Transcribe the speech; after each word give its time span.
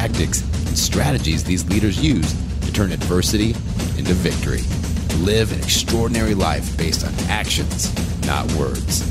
tactics, 0.00 0.40
and 0.66 0.78
strategies 0.78 1.44
these 1.44 1.68
leaders 1.68 2.02
use 2.02 2.32
to 2.62 2.72
turn 2.72 2.90
adversity 2.90 3.50
into 3.98 4.14
victory. 4.14 4.62
Live 5.22 5.52
an 5.52 5.58
extraordinary 5.58 6.34
life 6.34 6.74
based 6.78 7.06
on 7.06 7.12
actions, 7.28 7.92
not 8.26 8.50
words. 8.52 9.04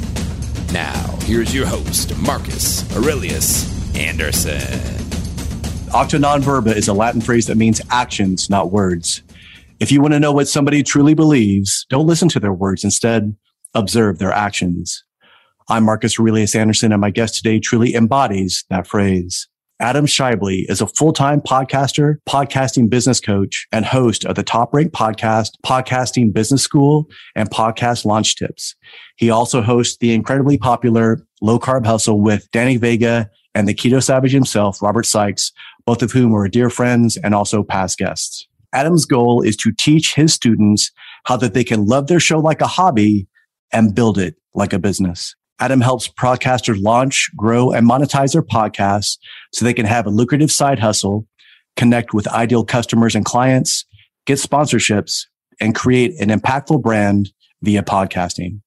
Now, 0.74 1.16
here's 1.22 1.54
your 1.54 1.68
host, 1.68 2.18
Marcus 2.18 2.92
Aurelius 2.98 3.70
Anderson. 3.96 4.62
Octa 5.92 6.20
non 6.20 6.42
verba 6.42 6.76
is 6.76 6.88
a 6.88 6.94
Latin 6.94 7.22
phrase 7.22 7.46
that 7.46 7.58
means 7.58 7.82
actions, 7.92 8.50
not 8.50 8.72
words. 8.72 9.22
If 9.80 9.92
you 9.92 10.02
want 10.02 10.16
to 10.16 10.20
know 10.20 10.32
what 10.32 10.48
somebody 10.48 10.82
truly 10.82 11.14
believes, 11.14 11.86
don't 11.92 12.08
listen 12.08 12.30
to 12.30 12.40
their 12.40 12.54
words. 12.54 12.84
Instead, 12.84 13.36
observe 13.76 14.18
their 14.18 14.32
actions. 14.32 15.04
I'm 15.70 15.84
Marcus 15.84 16.20
Aurelius 16.20 16.56
Anderson, 16.56 16.92
and 16.92 17.02
my 17.02 17.12
guest 17.12 17.36
today 17.36 17.60
truly 17.60 17.94
embodies 17.94 18.66
that 18.72 18.88
phrase. 18.88 19.49
Adam 19.82 20.06
Schaeuble 20.06 20.66
is 20.68 20.82
a 20.82 20.88
full-time 20.88 21.40
podcaster, 21.40 22.16
podcasting 22.28 22.90
business 22.90 23.22
coach, 23.22 23.66
and 23.72 23.86
host 23.86 24.26
of 24.26 24.36
the 24.36 24.44
top-ranked 24.44 24.94
podcast, 24.94 25.52
Podcasting 25.66 26.34
Business 26.34 26.62
School 26.62 27.08
and 27.34 27.50
Podcast 27.50 28.04
Launch 28.04 28.36
Tips. 28.36 28.76
He 29.16 29.30
also 29.30 29.62
hosts 29.62 29.96
the 29.96 30.14
incredibly 30.14 30.58
popular 30.58 31.26
Low 31.42 31.60
Carb 31.60 31.86
Hustle 31.86 32.20
with 32.20 32.52
Danny 32.52 32.76
Vega 32.76 33.30
and 33.56 33.70
the 33.70 33.74
Keto 33.74 34.04
Savage 34.04 34.34
himself, 34.34 34.82
Robert 34.82 35.06
Sykes, 35.06 35.54
both 35.86 36.02
of 36.02 36.12
whom 36.12 36.36
are 36.36 36.50
dear 36.50 36.70
friends 36.70 37.16
and 37.16 37.34
also 37.34 37.64
past 37.64 37.98
guests. 37.98 38.50
Adam's 38.74 39.06
goal 39.06 39.42
is 39.42 39.56
to 39.56 39.72
teach 39.72 40.14
his 40.14 40.34
students 40.34 40.92
how 41.24 41.38
that 41.38 41.54
they 41.54 41.64
can 41.64 41.86
love 41.86 42.08
their 42.08 42.20
show 42.20 42.40
like 42.40 42.60
a 42.60 42.68
hobby 42.68 43.28
and 43.72 43.96
build 43.96 44.18
it 44.18 44.36
like 44.54 44.74
a 44.74 44.80
business. 44.80 45.38
Adam 45.60 45.82
helps 45.82 46.08
podcasters 46.08 46.82
launch, 46.82 47.30
grow, 47.36 47.72
and 47.72 47.88
monetize 47.88 48.34
their 48.34 48.44
podcasts 48.44 49.18
so 49.54 49.66
they 49.66 49.74
can 49.74 49.86
have 49.86 50.06
a 50.06 50.10
lucrative 50.10 50.52
side 50.52 50.80
hustle, 50.80 51.28
connect 51.76 52.14
with 52.14 52.28
ideal 52.30 52.64
customers 52.64 53.16
and 53.16 53.26
clients, 53.26 53.86
get 54.26 54.38
sponsorships, 54.38 55.26
and 55.60 55.76
create 55.76 56.20
an 56.20 56.30
impactful 56.30 56.82
brand 56.82 57.32
via 57.62 57.84
podcasting. 57.84 58.62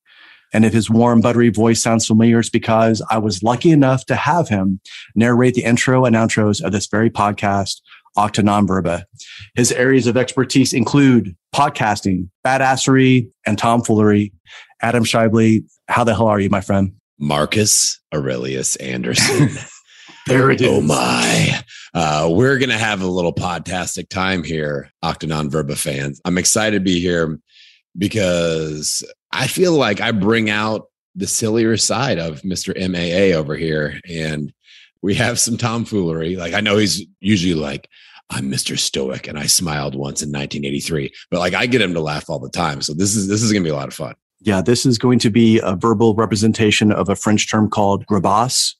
And 0.53 0.67
if 0.67 0.75
his 0.75 0.91
warm, 0.91 1.23
buttery 1.23 1.49
voice 1.49 1.83
sounds 1.83 2.07
familiar, 2.07 2.39
it's 2.41 2.51
because 2.51 3.03
I 3.11 3.17
was 3.17 3.43
lucky 3.43 3.71
enough 3.71 4.05
to 4.07 4.15
have 4.15 4.49
him 4.49 4.81
narrate 5.15 5.55
the 5.55 5.65
intro 5.65 6.05
and 6.05 6.15
outros 6.15 6.63
of 6.63 6.73
this 6.73 6.89
very 6.89 7.09
podcast, 7.09 7.81
Octa 8.19 8.45
Non 8.45 8.67
Verba. 8.67 9.07
His 9.55 9.73
areas 9.73 10.07
of 10.07 10.19
expertise 10.19 10.75
include 10.75 11.35
podcasting, 11.55 12.29
badassery, 12.45 13.31
and 13.47 13.57
tomfoolery. 13.57 14.33
Adam 14.83 15.05
Schaeuble, 15.05 15.61
how 15.93 16.05
the 16.05 16.15
hell 16.15 16.27
are 16.27 16.41
you, 16.41 16.49
my 16.49 16.63
friend? 16.63 16.95
Marcus 17.19 18.01
Aurelius 18.15 18.77
Anderson. 18.77 19.51
there 20.27 20.51
it 20.51 20.61
is. 20.61 20.69
Oh 20.69 20.81
my. 20.81 21.63
Uh, 21.95 22.31
we're 22.33 22.59
going 22.59 22.71
to 22.71 22.79
have 22.79 23.03
a 23.03 23.07
little 23.07 23.35
podtastic 23.35 24.09
time 24.09 24.43
here, 24.43 24.91
Octa 25.05 25.29
Non 25.29 25.51
Verba 25.51 25.77
fans. 25.77 26.21
I'm 26.25 26.39
excited 26.39 26.79
to 26.79 26.85
be 26.85 26.99
here 26.99 27.39
because 27.97 29.05
I 29.33 29.47
feel 29.47 29.75
like 29.75 30.01
I 30.01 30.13
bring 30.13 30.49
out 30.49 30.87
the 31.15 31.27
sillier 31.27 31.77
side 31.77 32.19
of 32.19 32.41
Mr. 32.41 32.75
MAA 32.75 33.39
over 33.39 33.55
here. 33.55 34.01
And 34.09 34.53
we 35.03 35.15
have 35.17 35.39
some 35.39 35.59
tomfoolery. 35.59 36.37
Like 36.37 36.55
I 36.55 36.61
know 36.61 36.79
he's 36.79 37.05
usually 37.21 37.55
like, 37.55 37.89
I'm 38.31 38.51
Mr. 38.51 38.79
Stoic 38.79 39.29
and 39.29 39.39
I 39.39 39.45
smiled 39.45 39.95
once 39.95 40.23
in 40.23 40.31
1983, 40.31 41.13
but 41.31 41.41
like 41.41 41.53
I 41.53 41.67
get 41.67 41.83
him 41.83 41.93
to 41.93 42.01
laugh 42.01 42.31
all 42.31 42.39
the 42.39 42.49
time. 42.49 42.81
So 42.81 42.95
this 42.95 43.15
is 43.15 43.29
this 43.29 43.43
is 43.43 43.53
gonna 43.53 43.63
be 43.63 43.69
a 43.69 43.75
lot 43.75 43.89
of 43.89 43.95
fun. 43.95 44.15
Yeah, 44.45 44.61
this 44.61 44.85
is 44.85 44.99
going 44.99 45.19
to 45.21 45.31
be 45.31 45.61
a 45.63 45.77
verbal 45.77 46.15
representation 46.15 46.91
of 46.93 47.09
a 47.09 47.17
French 47.17 47.51
term 47.51 47.71
called 47.71 48.05
grabasse 48.07 48.75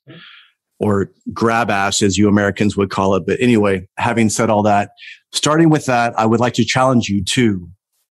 or 0.79 1.11
grab 1.33 1.71
ass, 1.71 2.03
as 2.03 2.19
you 2.19 2.29
Americans 2.29 2.77
would 2.77 2.91
call 2.91 3.15
it. 3.15 3.25
But 3.27 3.41
anyway, 3.41 3.89
having 3.97 4.29
said 4.29 4.51
all 4.51 4.65
that, 4.65 4.91
starting 5.31 5.71
with 5.71 5.87
that, 5.87 6.19
I 6.19 6.27
would 6.27 6.41
like 6.41 6.55
to 6.55 6.65
challenge 6.65 7.09
you 7.09 7.23
to 7.25 7.69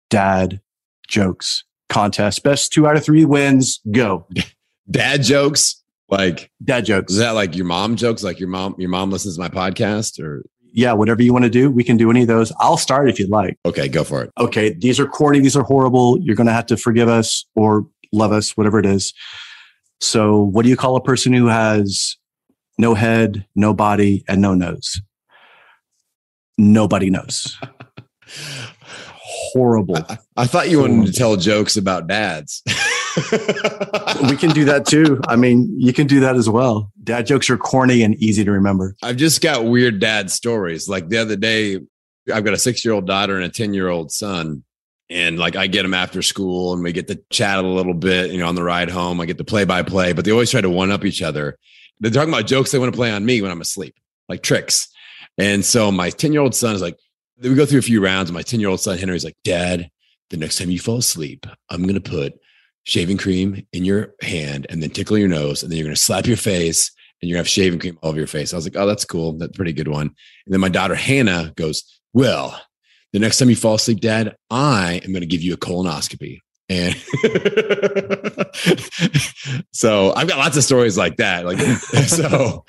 dad 0.09 0.61
jokes 1.07 1.65
contest. 1.89 2.43
Best 2.43 2.71
two 2.71 2.87
out 2.87 2.95
of 2.95 3.03
three 3.03 3.25
wins. 3.25 3.79
Go. 3.91 4.27
Dad 4.91 5.23
jokes. 5.23 5.81
Like 6.09 6.51
dad 6.63 6.85
jokes. 6.85 7.13
Is 7.13 7.19
that 7.19 7.31
like 7.31 7.55
your 7.55 7.65
mom 7.65 7.95
jokes? 7.95 8.23
Like 8.23 8.39
your 8.39 8.49
mom, 8.49 8.75
your 8.77 8.89
mom 8.89 9.09
listens 9.09 9.35
to 9.35 9.41
my 9.41 9.49
podcast 9.49 10.21
or 10.21 10.43
yeah, 10.73 10.91
whatever 10.91 11.21
you 11.21 11.31
want 11.31 11.43
to 11.43 11.49
do, 11.49 11.69
we 11.69 11.83
can 11.83 11.97
do 11.97 12.09
any 12.09 12.23
of 12.23 12.27
those. 12.27 12.51
I'll 12.59 12.77
start 12.77 13.09
if 13.09 13.19
you'd 13.19 13.29
like. 13.29 13.57
Okay, 13.65 13.87
go 13.87 14.03
for 14.03 14.23
it. 14.23 14.31
Okay, 14.39 14.73
these 14.73 14.99
are 14.99 15.05
corny, 15.05 15.39
these 15.39 15.55
are 15.55 15.63
horrible. 15.63 16.19
You're 16.19 16.35
going 16.35 16.47
to 16.47 16.53
have 16.53 16.65
to 16.67 16.77
forgive 16.77 17.07
us 17.07 17.45
or 17.55 17.87
love 18.11 18.31
us, 18.31 18.57
whatever 18.57 18.79
it 18.79 18.85
is. 18.85 19.13
So, 20.01 20.37
what 20.37 20.63
do 20.63 20.69
you 20.69 20.75
call 20.75 20.95
a 20.95 21.01
person 21.01 21.31
who 21.31 21.45
has 21.45 22.17
no 22.77 22.95
head, 22.95 23.45
no 23.55 23.73
body, 23.73 24.25
and 24.27 24.41
no 24.41 24.55
nose? 24.55 24.99
Nobody 26.57 27.09
knows. 27.09 27.57
Horrible. 29.05 29.97
I, 29.97 30.17
I, 30.37 30.47
thought 30.47 30.69
you 30.69 30.81
wanted 30.81 31.05
to 31.05 31.13
tell 31.13 31.35
jokes 31.37 31.77
about 31.77 32.07
dads. 32.07 32.63
we 34.29 34.35
can 34.37 34.51
do 34.51 34.65
that 34.65 34.85
too. 34.87 35.21
I 35.27 35.35
mean, 35.35 35.73
you 35.77 35.93
can 35.93 36.07
do 36.07 36.19
that 36.21 36.35
as 36.35 36.49
well. 36.49 36.91
Dad 37.03 37.27
jokes 37.27 37.49
are 37.49 37.57
corny 37.57 38.01
and 38.01 38.15
easy 38.15 38.43
to 38.43 38.51
remember. 38.51 38.95
I've 39.03 39.17
just 39.17 39.41
got 39.41 39.65
weird 39.65 39.99
dad 39.99 40.31
stories. 40.31 40.89
Like 40.89 41.09
the 41.09 41.17
other 41.17 41.35
day, 41.35 41.79
I've 42.33 42.43
got 42.43 42.53
a 42.53 42.57
six 42.57 42.83
year 42.83 42.93
old 42.93 43.05
daughter 43.05 43.35
and 43.35 43.45
a 43.45 43.49
10 43.49 43.73
year 43.73 43.89
old 43.89 44.11
son. 44.11 44.63
And 45.09 45.37
like 45.37 45.55
I 45.55 45.67
get 45.67 45.83
them 45.83 45.93
after 45.93 46.21
school 46.21 46.73
and 46.73 46.83
we 46.83 46.91
get 46.91 47.07
to 47.09 47.21
chat 47.29 47.63
a 47.63 47.67
little 47.67 47.93
bit, 47.93 48.31
you 48.31 48.39
know, 48.39 48.47
on 48.47 48.55
the 48.55 48.63
ride 48.63 48.89
home. 48.89 49.21
I 49.21 49.25
get 49.25 49.37
the 49.37 49.43
play 49.43 49.65
by 49.65 49.83
play, 49.83 50.13
but 50.13 50.25
they 50.25 50.31
always 50.31 50.49
try 50.49 50.61
to 50.61 50.69
one 50.69 50.91
up 50.91 51.05
each 51.05 51.21
other. 51.21 51.57
They're 51.99 52.11
talking 52.11 52.33
about 52.33 52.47
jokes 52.47 52.71
they 52.71 52.79
want 52.79 52.91
to 52.91 52.97
play 52.97 53.11
on 53.11 53.25
me 53.25 53.41
when 53.41 53.51
I'm 53.51 53.61
asleep, 53.61 53.95
like 54.27 54.41
tricks. 54.41 54.87
And 55.37 55.63
so 55.63 55.91
my 55.91 56.09
10 56.09 56.33
year 56.33 56.41
old 56.41 56.55
son 56.55 56.73
is 56.73 56.81
like, 56.81 56.97
we 57.41 57.53
go 57.53 57.65
through 57.65 57.79
a 57.79 57.83
few 57.83 58.03
rounds. 58.03 58.31
My 58.31 58.41
10 58.41 58.59
year 58.59 58.69
old 58.69 58.79
son, 58.79 58.97
Henry's 58.97 59.25
like, 59.25 59.37
Dad, 59.43 59.89
the 60.29 60.37
next 60.37 60.57
time 60.57 60.71
you 60.71 60.79
fall 60.79 60.97
asleep, 60.97 61.45
I'm 61.69 61.83
going 61.83 62.01
to 62.01 62.01
put 62.01 62.33
shaving 62.83 63.17
cream 63.17 63.65
in 63.73 63.85
your 63.85 64.13
hand 64.21 64.67
and 64.69 64.81
then 64.81 64.89
tickle 64.89 65.17
your 65.17 65.27
nose. 65.27 65.63
And 65.63 65.71
then 65.71 65.77
you're 65.77 65.85
going 65.85 65.95
to 65.95 66.01
slap 66.01 66.25
your 66.25 66.37
face 66.37 66.91
and 67.21 67.29
you're 67.29 67.37
going 67.37 67.45
to 67.45 67.47
have 67.47 67.49
shaving 67.49 67.79
cream 67.79 67.97
all 68.01 68.09
over 68.09 68.17
your 68.17 68.27
face. 68.27 68.53
I 68.53 68.57
was 68.57 68.65
like, 68.65 68.75
oh, 68.75 68.85
that's 68.85 69.05
cool. 69.05 69.33
That's 69.33 69.53
a 69.53 69.55
pretty 69.55 69.73
good 69.73 69.87
one. 69.87 70.07
And 70.07 70.53
then 70.53 70.59
my 70.59 70.69
daughter, 70.69 70.95
Hannah, 70.95 71.53
goes, 71.55 71.83
well, 72.13 72.59
the 73.13 73.19
next 73.19 73.37
time 73.37 73.49
you 73.49 73.55
fall 73.55 73.75
asleep, 73.75 74.01
dad, 74.01 74.35
I 74.49 75.01
am 75.03 75.11
going 75.11 75.21
to 75.21 75.27
give 75.27 75.41
you 75.41 75.53
a 75.53 75.57
colonoscopy. 75.57 76.39
And 76.73 76.95
so 79.71 80.13
I've 80.15 80.27
got 80.27 80.39
lots 80.39 80.57
of 80.57 80.63
stories 80.63 80.97
like 80.97 81.17
that. 81.17 81.45
Like 81.45 81.59
so, 82.07 82.65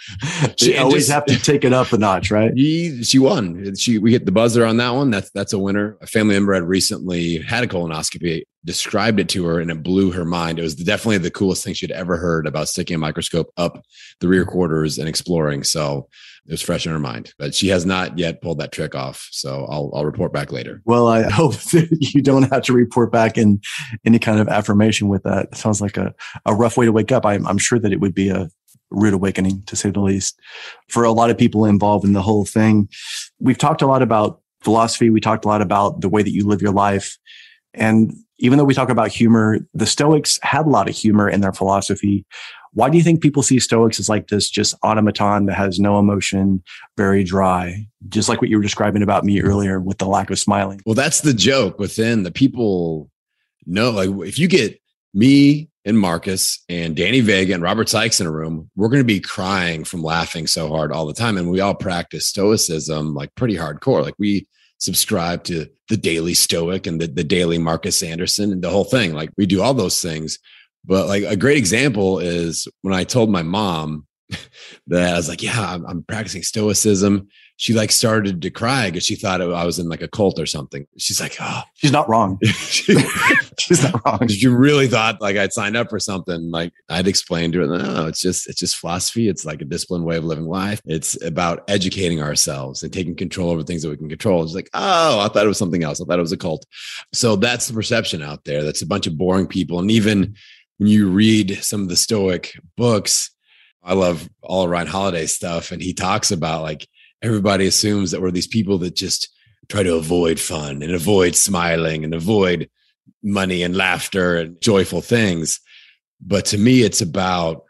she 0.59 0.77
always 0.77 1.07
just, 1.07 1.13
have 1.13 1.25
to 1.27 1.39
take 1.39 1.65
it 1.65 1.73
up 1.73 1.93
a 1.93 1.99
notch, 1.99 2.31
right? 2.31 2.53
He, 2.55 3.03
she 3.03 3.19
won. 3.19 3.75
She 3.77 3.99
we 3.99 4.13
hit 4.13 4.27
the 4.27 4.33
buzzer 4.33 4.67
on 4.67 4.77
that 4.77 4.91
one. 4.91 5.11
That's 5.11 5.31
that's 5.31 5.55
a 5.55 5.59
winner. 5.59 5.97
A 6.03 6.07
family 6.07 6.35
member 6.35 6.53
had 6.53 6.65
recently 6.65 7.39
had 7.39 7.65
a 7.65 7.67
colonoscopy. 7.67 8.43
Described 8.67 9.21
it 9.21 9.29
to 9.31 9.45
her, 9.45 9.61
and 9.61 9.71
it 9.71 9.83
blew 9.83 10.11
her 10.13 10.25
mind. 10.25 10.59
It 10.59 10.63
was 10.63 10.75
definitely 10.75 11.19
the 11.19 11.31
coolest 11.31 11.63
thing 11.63 11.75
she'd 11.75 11.91
ever 11.91 12.17
heard 12.17 12.47
about 12.47 12.69
sticking 12.69 12.95
a 12.95 12.99
microscope 12.99 13.51
up 13.59 13.83
the 14.21 14.29
rear 14.29 14.47
quarters 14.47 14.97
and 14.97 15.07
exploring. 15.07 15.65
So 15.65 16.09
it 16.47 16.53
was 16.53 16.63
fresh 16.63 16.87
in 16.87 16.93
her 16.93 16.99
mind, 16.99 17.33
but 17.39 17.55
she 17.55 17.69
has 17.69 17.87
not 17.87 18.19
yet 18.19 18.43
pulled 18.43 18.59
that 18.59 18.73
trick 18.73 18.95
off. 18.95 19.29
So 19.31 19.67
I'll 19.71 19.91
I'll 19.95 20.05
report 20.05 20.33
back 20.33 20.53
later. 20.53 20.83
Well, 20.85 21.09
I 21.09 21.23
hope 21.31 21.55
that 21.55 21.89
you 22.15 22.23
don't 22.23 22.51
have 22.53 22.63
to 22.65 22.73
report 22.73 23.11
back 23.11 23.39
in 23.39 23.61
any 24.05 24.19
kind 24.19 24.39
of 24.39 24.49
affirmation 24.49 25.09
with 25.09 25.23
that. 25.23 25.49
It 25.53 25.57
sounds 25.57 25.81
like 25.81 25.97
a, 25.97 26.15
a 26.45 26.55
rough 26.55 26.77
way 26.77 26.87
to 26.87 26.93
wake 26.93 27.13
up. 27.13 27.25
I'm, 27.25 27.47
I'm 27.47 27.59
sure 27.59 27.79
that 27.79 27.93
it 27.93 28.01
would 28.01 28.15
be 28.15 28.29
a 28.29 28.49
rude 28.91 29.15
awakening 29.15 29.63
to 29.67 29.77
say 29.77 29.91
the 29.91 30.01
least 30.01 30.39
for 30.89 31.05
a 31.05 31.13
lot 31.13 31.31
of 31.31 31.39
people 31.39 31.65
involved 31.65 32.05
in 32.05 32.13
the 32.13 32.23
whole 32.23 32.45
thing. 32.45 32.89
We've 33.39 33.59
talked 33.59 33.83
a 33.83 33.87
lot 33.87 34.03
about 34.03 34.41
philosophy. 34.63 35.11
We 35.11 35.21
talked 35.21 35.45
a 35.45 35.49
lot 35.49 35.63
about 35.63 36.01
the 36.01 36.09
way 36.09 36.23
that 36.23 36.33
you 36.33 36.47
live 36.47 36.63
your 36.63 36.73
life. 36.73 37.19
And 37.73 38.13
even 38.39 38.59
though 38.59 38.65
we 38.65 38.75
talk 38.75 38.89
about 38.89 39.11
humor, 39.11 39.59
the 39.75 39.87
Stoics 39.87 40.39
had 40.43 40.67
a 40.67 40.71
lot 40.71 40.89
of 40.89 40.95
humor 40.97 41.29
in 41.29 41.41
their 41.41 41.53
philosophy. 41.53 42.25
Why 42.75 42.91
do 42.91 42.99
you 42.99 43.05
think 43.05 43.23
people 43.23 43.43
see 43.43 43.59
Stoics 43.59 43.99
as 43.99 44.09
like 44.09 44.29
this 44.29 44.51
just 44.51 44.75
automaton 44.83 45.47
that 45.47 45.55
has 45.55 45.81
no 45.81 45.99
emotion, 45.99 46.63
very 46.97 47.25
dry, 47.25 47.87
just 48.09 48.29
like 48.29 48.41
what 48.41 48.51
you 48.51 48.57
were 48.57 48.63
describing 48.63 49.03
about 49.03 49.25
me 49.25 49.41
earlier 49.41 49.81
with 49.81 49.99
the 49.99 50.07
lack 50.07 50.31
of 50.31 50.39
smiling? 50.39 50.81
Well, 50.85 50.95
that's 50.95 51.21
the 51.21 51.35
joke 51.35 51.79
within 51.79 52.25
the 52.25 52.33
people 52.33 53.11
know. 53.65 53.91
Like 53.91 54.29
if 54.29 54.39
you 54.39 54.49
get 54.49 54.81
me 55.15 55.71
and 55.85 55.99
Marcus 55.99 56.65
and 56.69 56.97
Danny 56.97 57.21
Vega 57.21 57.55
and 57.55 57.63
Robert 57.63 57.89
Sykes 57.89 58.21
in 58.21 58.27
a 58.27 58.33
room, 58.33 58.71
we're 58.75 58.89
going 58.89 59.03
to 59.03 59.05
be 59.05 59.21
crying 59.21 59.85
from 59.85 60.03
laughing 60.03 60.47
so 60.47 60.69
hard 60.69 60.93
all 60.93 61.07
the 61.07 61.13
time. 61.13 61.37
And 61.37 61.51
we 61.51 61.61
all 61.61 61.75
practice 61.75 62.27
stoicism 62.27 63.15
like 63.15 63.35
pretty 63.35 63.57
hardcore. 63.57 64.03
Like 64.03 64.15
we 64.19 64.49
subscribe 64.79 65.45
to 65.45 65.67
the 65.89 65.97
Daily 65.97 66.35
Stoic 66.35 66.87
and 66.87 67.01
the, 67.01 67.07
the 67.07 67.25
Daily 67.25 67.59
Marcus 67.59 68.03
Anderson 68.03 68.51
and 68.51 68.63
the 68.63 68.71
whole 68.71 68.85
thing. 68.85 69.13
Like 69.13 69.31
we 69.37 69.47
do 69.47 69.63
all 69.63 69.75
those 69.75 70.01
things. 70.01 70.39
But 70.85 71.07
like 71.07 71.25
a 71.25 71.37
great 71.37 71.59
example 71.59 72.19
is 72.19 72.69
when 72.83 72.95
I 72.95 73.05
told 73.05 73.31
my 73.31 73.43
mom 73.43 74.07
that 74.89 75.15
I 75.15 75.17
was 75.17 75.29
like, 75.29 75.43
yeah, 75.43 75.59
I'm, 75.59 75.87
I'm 75.87 76.03
practicing 76.03 76.43
stoicism 76.43 77.29
she 77.57 77.73
like 77.73 77.93
started 77.93 78.43
to 78.43 78.51
cry 78.51 78.91
because 78.91 79.05
she 79.05 79.15
thought 79.15 79.41
I 79.41 79.65
was 79.65 79.79
in 79.79 79.89
like 79.89 80.03
a 80.03 80.09
cult 80.09 80.41
or 80.41 80.47
something. 80.47 80.87
She's 80.99 81.21
like, 81.21 81.37
oh, 81.41 81.63
she's 81.75 81.93
not 81.93 82.09
wrong. 82.09 82.39
she's 82.43 83.83
not 83.83 84.05
wrong. 84.05 84.27
She 84.27 84.49
really 84.49 84.89
thought 84.89 85.21
like 85.21 85.37
I'd 85.37 85.53
signed 85.53 85.77
up 85.77 85.89
for 85.89 86.01
something. 86.01 86.51
Like 86.51 86.73
I'd 86.89 87.07
explained 87.07 87.53
to 87.53 87.61
her, 87.61 87.67
no, 87.67 88.07
it's 88.07 88.21
just 88.21 88.49
it's 88.49 88.59
just 88.59 88.77
philosophy. 88.77 89.29
It's 89.29 89.45
like 89.45 89.63
a 89.63 89.67
disciplined 89.67 90.05
way 90.05 90.17
of 90.17 90.25
living 90.25 90.47
life. 90.47 90.81
It's 90.85 91.21
about 91.23 91.63
educating 91.69 92.21
ourselves 92.21 92.83
and 92.83 92.93
taking 92.93 93.15
control 93.15 93.51
over 93.51 93.63
things 93.63 93.83
that 93.83 93.91
we 93.91 93.97
can 93.97 94.09
control. 94.09 94.43
It's 94.43 94.55
like, 94.55 94.71
oh, 94.75 95.21
I 95.21 95.29
thought 95.29 95.45
it 95.45 95.49
was 95.49 95.59
something 95.59 95.85
else. 95.85 96.01
I 96.01 96.05
thought 96.05 96.19
it 96.19 96.23
was 96.23 96.33
a 96.33 96.37
cult. 96.37 96.67
So 97.13 97.37
that's 97.37 97.69
the 97.69 97.75
perception 97.75 98.23
out 98.23 98.45
there. 98.45 98.65
That's 98.65 98.83
a 98.83 98.87
bunch 98.87 99.07
of 99.07 99.17
boring 99.17 99.47
people. 99.47 99.79
And 99.79 99.91
even 99.93 100.35
when 100.79 100.89
you 100.89 101.09
read 101.09 101.59
some 101.63 101.83
of 101.83 101.89
the 101.89 101.97
Stoic 101.97 102.53
books, 102.77 103.31
I 103.83 103.95
love 103.95 104.29
all 104.43 104.69
Ryan 104.69 104.87
Holiday 104.87 105.27
stuff, 105.27 105.73
and 105.73 105.83
he 105.83 105.93
talks 105.93 106.31
about 106.31 106.63
like 106.63 106.89
everybody 107.23 107.67
assumes 107.67 108.11
that 108.11 108.21
we're 108.21 108.31
these 108.31 108.47
people 108.47 108.79
that 108.79 108.95
just 108.95 109.29
try 109.69 109.83
to 109.83 109.95
avoid 109.95 110.39
fun 110.39 110.83
and 110.83 110.93
avoid 110.93 111.35
smiling 111.35 112.05
and 112.05 112.15
avoid 112.15 112.69
money 113.23 113.63
and 113.63 113.77
laughter 113.77 114.37
and 114.37 114.61
joyful 114.61 115.01
things. 115.01 115.61
But 116.21 116.47
to 116.47 116.59
me, 116.59 116.83
it's 116.83 117.01
about 117.01 117.65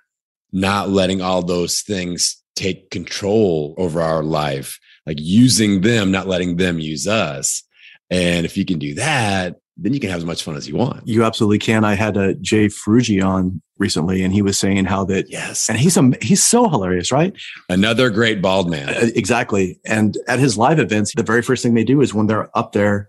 not 0.52 0.88
letting 0.88 1.20
all 1.20 1.42
those 1.42 1.82
things 1.82 2.42
take 2.56 2.90
control 2.90 3.74
over 3.76 4.00
our 4.00 4.22
life, 4.22 4.78
like 5.06 5.18
using 5.20 5.80
them, 5.80 6.10
not 6.10 6.28
letting 6.28 6.56
them 6.56 6.78
use 6.78 7.06
us. 7.06 7.62
And 8.10 8.46
if 8.46 8.56
you 8.56 8.64
can 8.64 8.78
do 8.78 8.94
that, 8.94 9.56
then 9.76 9.92
you 9.92 10.00
can 10.00 10.10
have 10.10 10.18
as 10.18 10.24
much 10.24 10.42
fun 10.42 10.56
as 10.56 10.68
you 10.68 10.76
want. 10.76 11.06
You 11.06 11.24
absolutely 11.24 11.58
can. 11.58 11.84
I 11.84 11.94
had 11.94 12.16
a 12.16 12.34
Jay 12.34 12.66
Ferruggia 12.66 13.24
on 13.24 13.60
recently, 13.78 14.22
and 14.22 14.32
he 14.32 14.42
was 14.42 14.58
saying 14.58 14.84
how 14.84 15.04
that 15.06 15.28
yes, 15.28 15.68
and 15.68 15.78
he's 15.78 15.96
a, 15.96 16.12
he's 16.22 16.44
so 16.44 16.68
hilarious, 16.68 17.10
right? 17.10 17.34
Another 17.68 18.08
great 18.10 18.40
bald 18.40 18.70
man, 18.70 18.90
uh, 18.90 19.08
exactly. 19.14 19.80
And 19.84 20.16
at 20.28 20.38
his 20.38 20.56
live 20.56 20.78
events, 20.78 21.12
the 21.14 21.24
very 21.24 21.42
first 21.42 21.62
thing 21.62 21.74
they 21.74 21.84
do 21.84 22.00
is 22.00 22.14
when 22.14 22.26
they're 22.26 22.56
up 22.56 22.72
there, 22.72 23.08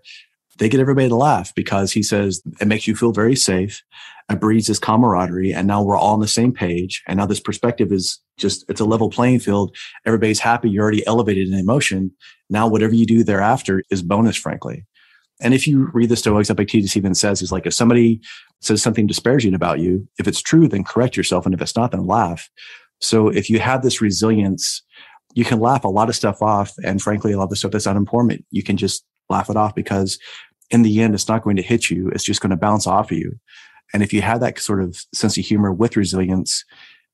they 0.58 0.68
get 0.68 0.80
everybody 0.80 1.08
to 1.08 1.14
laugh 1.14 1.54
because 1.54 1.92
he 1.92 2.02
says 2.02 2.42
it 2.60 2.66
makes 2.66 2.86
you 2.86 2.96
feel 2.96 3.12
very 3.12 3.36
safe. 3.36 3.82
It 4.28 4.40
breeds 4.40 4.66
this 4.66 4.80
camaraderie, 4.80 5.54
and 5.54 5.68
now 5.68 5.84
we're 5.84 5.96
all 5.96 6.14
on 6.14 6.20
the 6.20 6.26
same 6.26 6.52
page. 6.52 7.04
And 7.06 7.18
now 7.18 7.26
this 7.26 7.38
perspective 7.38 7.92
is 7.92 8.18
just 8.38 8.64
it's 8.68 8.80
a 8.80 8.84
level 8.84 9.08
playing 9.08 9.38
field. 9.38 9.76
Everybody's 10.04 10.40
happy. 10.40 10.68
You're 10.68 10.82
already 10.82 11.06
elevated 11.06 11.46
in 11.46 11.54
emotion. 11.54 12.10
Now 12.50 12.66
whatever 12.66 12.94
you 12.94 13.06
do 13.06 13.22
thereafter 13.22 13.84
is 13.88 14.02
bonus, 14.02 14.36
frankly. 14.36 14.84
And 15.40 15.52
if 15.52 15.66
you 15.66 15.90
read 15.92 16.08
the 16.08 16.16
Stoics, 16.16 16.50
Epictetus 16.50 16.96
even 16.96 17.14
says, 17.14 17.40
he's 17.40 17.52
like, 17.52 17.66
if 17.66 17.74
somebody 17.74 18.20
says 18.60 18.82
something 18.82 19.06
disparaging 19.06 19.54
about 19.54 19.80
you, 19.80 20.08
if 20.18 20.26
it's 20.26 20.40
true, 20.40 20.66
then 20.66 20.84
correct 20.84 21.16
yourself. 21.16 21.44
And 21.44 21.54
if 21.54 21.60
it's 21.60 21.76
not, 21.76 21.90
then 21.90 22.06
laugh. 22.06 22.48
So 23.00 23.28
if 23.28 23.50
you 23.50 23.58
have 23.58 23.82
this 23.82 24.00
resilience, 24.00 24.82
you 25.34 25.44
can 25.44 25.60
laugh 25.60 25.84
a 25.84 25.88
lot 25.88 26.08
of 26.08 26.16
stuff 26.16 26.40
off. 26.40 26.72
And 26.82 27.02
frankly, 27.02 27.32
a 27.32 27.36
lot 27.36 27.44
of 27.44 27.50
the 27.50 27.56
stuff 27.56 27.72
that's 27.72 27.86
unimportant, 27.86 28.44
you 28.50 28.62
can 28.62 28.78
just 28.78 29.04
laugh 29.28 29.50
it 29.50 29.56
off 29.56 29.74
because 29.74 30.18
in 30.70 30.82
the 30.82 31.00
end, 31.00 31.14
it's 31.14 31.28
not 31.28 31.42
going 31.42 31.56
to 31.56 31.62
hit 31.62 31.90
you. 31.90 32.08
It's 32.08 32.24
just 32.24 32.40
going 32.40 32.50
to 32.50 32.56
bounce 32.56 32.86
off 32.86 33.10
of 33.10 33.18
you. 33.18 33.38
And 33.92 34.02
if 34.02 34.12
you 34.12 34.22
have 34.22 34.40
that 34.40 34.58
sort 34.58 34.82
of 34.82 34.96
sense 35.14 35.36
of 35.36 35.44
humor 35.44 35.72
with 35.72 35.96
resilience, 35.96 36.64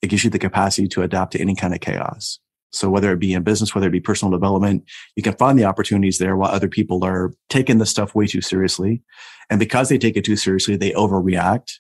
it 0.01 0.09
gives 0.09 0.25
you 0.25 0.31
the 0.31 0.39
capacity 0.39 0.89
to 0.89 1.03
adapt 1.03 1.33
to 1.33 1.41
any 1.41 1.55
kind 1.55 1.75
of 1.75 1.81
chaos. 1.81 2.39
So 2.73 2.89
whether 2.89 3.13
it 3.13 3.19
be 3.19 3.35
in 3.35 3.43
business, 3.43 3.75
whether 3.75 3.89
it 3.89 3.93
be 3.93 4.01
personal 4.01 4.33
development, 4.33 4.85
you 5.15 5.23
can 5.23 5.37
find 5.37 5.59
the 5.59 5.65
opportunities 5.65 6.19
there 6.19 6.37
while 6.37 6.51
other 6.51 6.69
people 6.69 7.05
are 7.05 7.33
taking 7.49 7.79
this 7.79 7.91
stuff 7.91 8.15
way 8.15 8.27
too 8.27 8.41
seriously. 8.41 9.03
And 9.51 9.59
because 9.59 9.89
they 9.89 9.99
take 9.99 10.17
it 10.17 10.25
too 10.25 10.37
seriously, 10.37 10.77
they 10.77 10.93
overreact. 10.93 11.75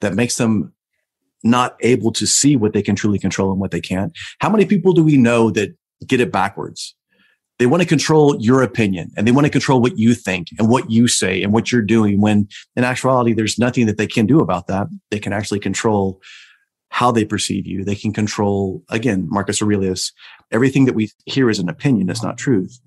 That 0.00 0.14
makes 0.14 0.36
them 0.36 0.72
not 1.42 1.76
able 1.80 2.12
to 2.12 2.26
see 2.26 2.56
what 2.56 2.72
they 2.72 2.82
can 2.82 2.96
truly 2.96 3.18
control 3.18 3.50
and 3.50 3.60
what 3.60 3.70
they 3.70 3.80
can't. 3.80 4.12
How 4.40 4.50
many 4.50 4.66
people 4.66 4.92
do 4.92 5.04
we 5.04 5.16
know 5.16 5.50
that 5.50 5.76
get 6.06 6.20
it 6.20 6.32
backwards? 6.32 6.94
They 7.58 7.66
want 7.66 7.82
to 7.82 7.88
control 7.88 8.36
your 8.40 8.62
opinion 8.62 9.10
and 9.16 9.26
they 9.26 9.32
want 9.32 9.46
to 9.46 9.50
control 9.50 9.80
what 9.80 9.98
you 9.98 10.14
think 10.14 10.48
and 10.58 10.68
what 10.68 10.90
you 10.90 11.08
say 11.08 11.42
and 11.42 11.52
what 11.52 11.72
you're 11.72 11.82
doing 11.82 12.20
when 12.20 12.48
in 12.76 12.84
actuality, 12.84 13.32
there's 13.32 13.58
nothing 13.58 13.86
that 13.86 13.98
they 13.98 14.06
can 14.06 14.26
do 14.26 14.40
about 14.40 14.68
that. 14.68 14.86
They 15.10 15.18
can 15.18 15.32
actually 15.32 15.58
control 15.58 16.20
how 16.90 17.10
they 17.12 17.24
perceive 17.24 17.66
you. 17.66 17.84
They 17.84 17.94
can 17.94 18.12
control, 18.12 18.82
again, 18.88 19.26
Marcus 19.30 19.62
Aurelius, 19.62 20.12
everything 20.50 20.86
that 20.86 20.94
we 20.94 21.10
hear 21.26 21.50
is 21.50 21.58
an 21.58 21.68
opinion, 21.68 22.08
it's 22.08 22.22
not 22.22 22.38
truth. 22.38 22.80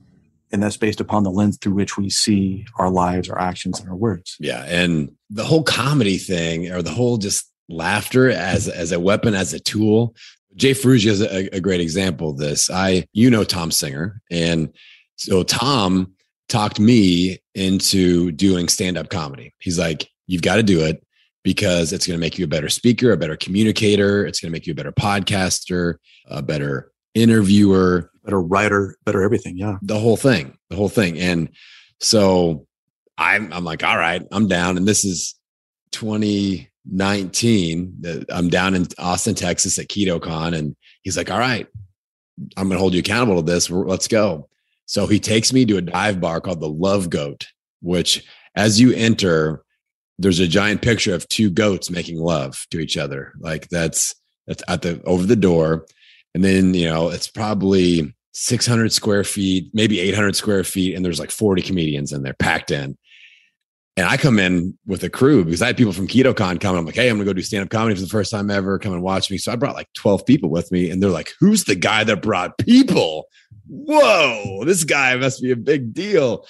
And 0.52 0.62
that's 0.62 0.78
based 0.78 1.00
upon 1.00 1.24
the 1.24 1.32
lens 1.32 1.58
through 1.58 1.76
which 1.76 1.98
we 1.98 2.10
see 2.10 2.66
our 2.78 2.90
lives, 2.90 3.30
our 3.30 3.40
actions, 3.40 3.80
and 3.80 3.88
our 3.88 3.96
words. 3.96 4.36
Yeah. 4.40 4.66
And 4.68 5.12
the 5.30 5.46
whole 5.46 5.64
comedy 5.64 6.18
thing 6.18 6.70
or 6.72 6.82
the 6.82 6.90
whole 6.90 7.18
just 7.18 7.50
laughter 7.70 8.30
as, 8.30 8.68
as 8.68 8.92
a 8.92 9.00
weapon, 9.00 9.34
as 9.34 9.54
a 9.54 9.60
tool. 9.60 10.14
Jay 10.56 10.72
Ferruggia 10.72 11.12
is 11.12 11.22
a, 11.22 11.56
a 11.56 11.62
great 11.62 11.80
example 11.80 12.32
of 12.32 12.38
this. 12.38 12.70
I, 12.70 13.06
you 13.14 13.30
know, 13.30 13.46
Tom 13.46 13.72
Singer. 13.72 14.22
And 14.30 14.74
so 15.16 15.44
Tom 15.44 16.14
talked 16.50 16.80
me 16.80 17.40
into 17.56 18.32
doing 18.34 18.68
stand 18.68 18.98
up 18.98 19.10
comedy. 19.10 19.54
He's 19.60 19.80
like, 19.80 20.10
you've 20.28 20.42
got 20.42 20.58
to 20.58 20.64
do 20.64 20.84
it 20.84 21.02
because 21.44 21.92
it's 21.92 22.06
going 22.06 22.18
to 22.18 22.22
make 22.22 22.38
you 22.38 22.46
a 22.46 22.48
better 22.48 22.70
speaker, 22.70 23.12
a 23.12 23.18
better 23.18 23.36
communicator. 23.36 24.26
It's 24.26 24.40
going 24.40 24.52
to 24.52 24.54
make 24.54 24.68
you 24.68 24.74
a 24.74 24.76
better 24.76 24.92
podcaster, 24.92 25.96
a 26.28 26.42
better 26.42 26.92
interviewer, 27.14 28.12
better 28.24 28.42
writer, 28.42 28.98
better 29.06 29.24
everything. 29.24 29.58
Yeah. 29.58 29.78
The 29.82 30.00
whole 30.00 30.18
thing, 30.18 30.58
the 30.70 30.76
whole 30.76 30.90
thing. 30.90 31.20
And 31.20 31.50
so 32.00 32.66
I'm, 33.18 33.52
I'm 33.52 33.64
like, 33.64 33.84
all 33.84 33.98
right, 33.98 34.22
I'm 34.32 34.48
down. 34.48 34.78
And 34.78 34.88
this 34.88 35.04
is 35.04 35.36
2019. 35.92 38.26
I'm 38.30 38.50
down 38.50 38.76
in 38.76 38.88
Austin, 38.98 39.36
Texas 39.36 39.80
at 39.80 39.88
KetoCon. 39.88 40.56
And 40.56 40.76
he's 41.02 41.18
like, 41.18 41.32
all 41.32 41.40
right, 41.40 41.68
I'm 42.58 42.68
going 42.68 42.78
to 42.78 42.80
hold 42.80 42.94
you 42.94 43.00
accountable 43.00 43.44
to 43.44 43.52
this. 43.52 43.70
Let's 43.70 44.08
go. 44.08 44.48
So 44.86 45.08
he 45.08 45.20
takes 45.20 45.54
me 45.54 45.66
to 45.66 45.78
a 45.78 45.82
dive 45.82 46.20
bar 46.20 46.42
called 46.42 46.60
the 46.60 46.70
Love 46.70 47.10
Goat, 47.10 47.48
which 47.82 48.26
as 48.56 48.80
you 48.80 48.94
enter, 48.94 49.64
there's 50.22 50.40
a 50.40 50.48
giant 50.48 50.82
picture 50.82 51.14
of 51.14 51.28
two 51.28 51.50
goats 51.50 51.90
making 51.90 52.20
love 52.20 52.66
to 52.72 52.80
each 52.80 52.98
other. 52.98 53.34
Like 53.40 53.70
that's 53.70 54.16
that's 54.48 54.64
at 54.68 54.82
the 54.82 55.02
over 55.04 55.26
the 55.26 55.36
door. 55.36 55.86
And 56.34 56.44
then, 56.44 56.74
you 56.74 56.88
know, 56.88 57.10
it's 57.10 57.28
probably 57.28 58.14
600 58.34 58.94
square 58.94 59.24
feet, 59.24 59.70
maybe 59.74 60.00
800 60.00 60.36
square 60.36 60.64
feet, 60.64 60.96
and 60.96 61.04
there's 61.04 61.20
like 61.20 61.32
40 61.32 61.62
comedians 61.62 62.14
in 62.14 62.24
there 62.24 62.34
packed 62.34 62.72
in. 62.72 62.98
And 63.98 64.08
I 64.08 64.16
come 64.16 64.40
in 64.40 64.78
with 64.86 65.04
a 65.04 65.10
crew 65.10 65.44
because 65.44 65.62
I 65.62 65.68
had 65.68 65.78
people 65.78 65.92
from 65.92 66.08
KetoCon 66.08 66.62
coming. 66.62 66.80
I'm 66.80 66.86
like, 66.86 66.96
hey, 66.96 67.10
I'm 67.10 67.18
gonna 67.18 67.26
go 67.26 67.34
do 67.34 67.42
stand 67.42 67.64
up 67.64 67.70
comedy 67.70 67.96
for 67.96 68.02
the 68.02 68.08
first 68.08 68.32
time 68.32 68.50
ever. 68.50 68.80
Come 68.80 68.94
and 68.94 69.02
watch 69.02 69.30
me. 69.30 69.38
So 69.38 69.52
I 69.52 69.58
brought 69.58 69.76
like 69.76 69.90
12 69.96 70.26
people 70.26 70.50
with 70.50 70.72
me, 70.72 70.90
and 70.90 71.04
they're 71.04 71.10
like, 71.10 71.32
who's 71.40 71.66
the 71.66 71.76
guy 71.76 72.04
that 72.06 72.22
brought 72.22 72.58
people? 72.58 73.28
Whoa, 73.68 74.64
this 74.66 74.86
guy 74.86 75.16
must 75.18 75.42
be 75.42 75.52
a 75.52 75.58
big 75.58 75.94
deal. 75.94 76.48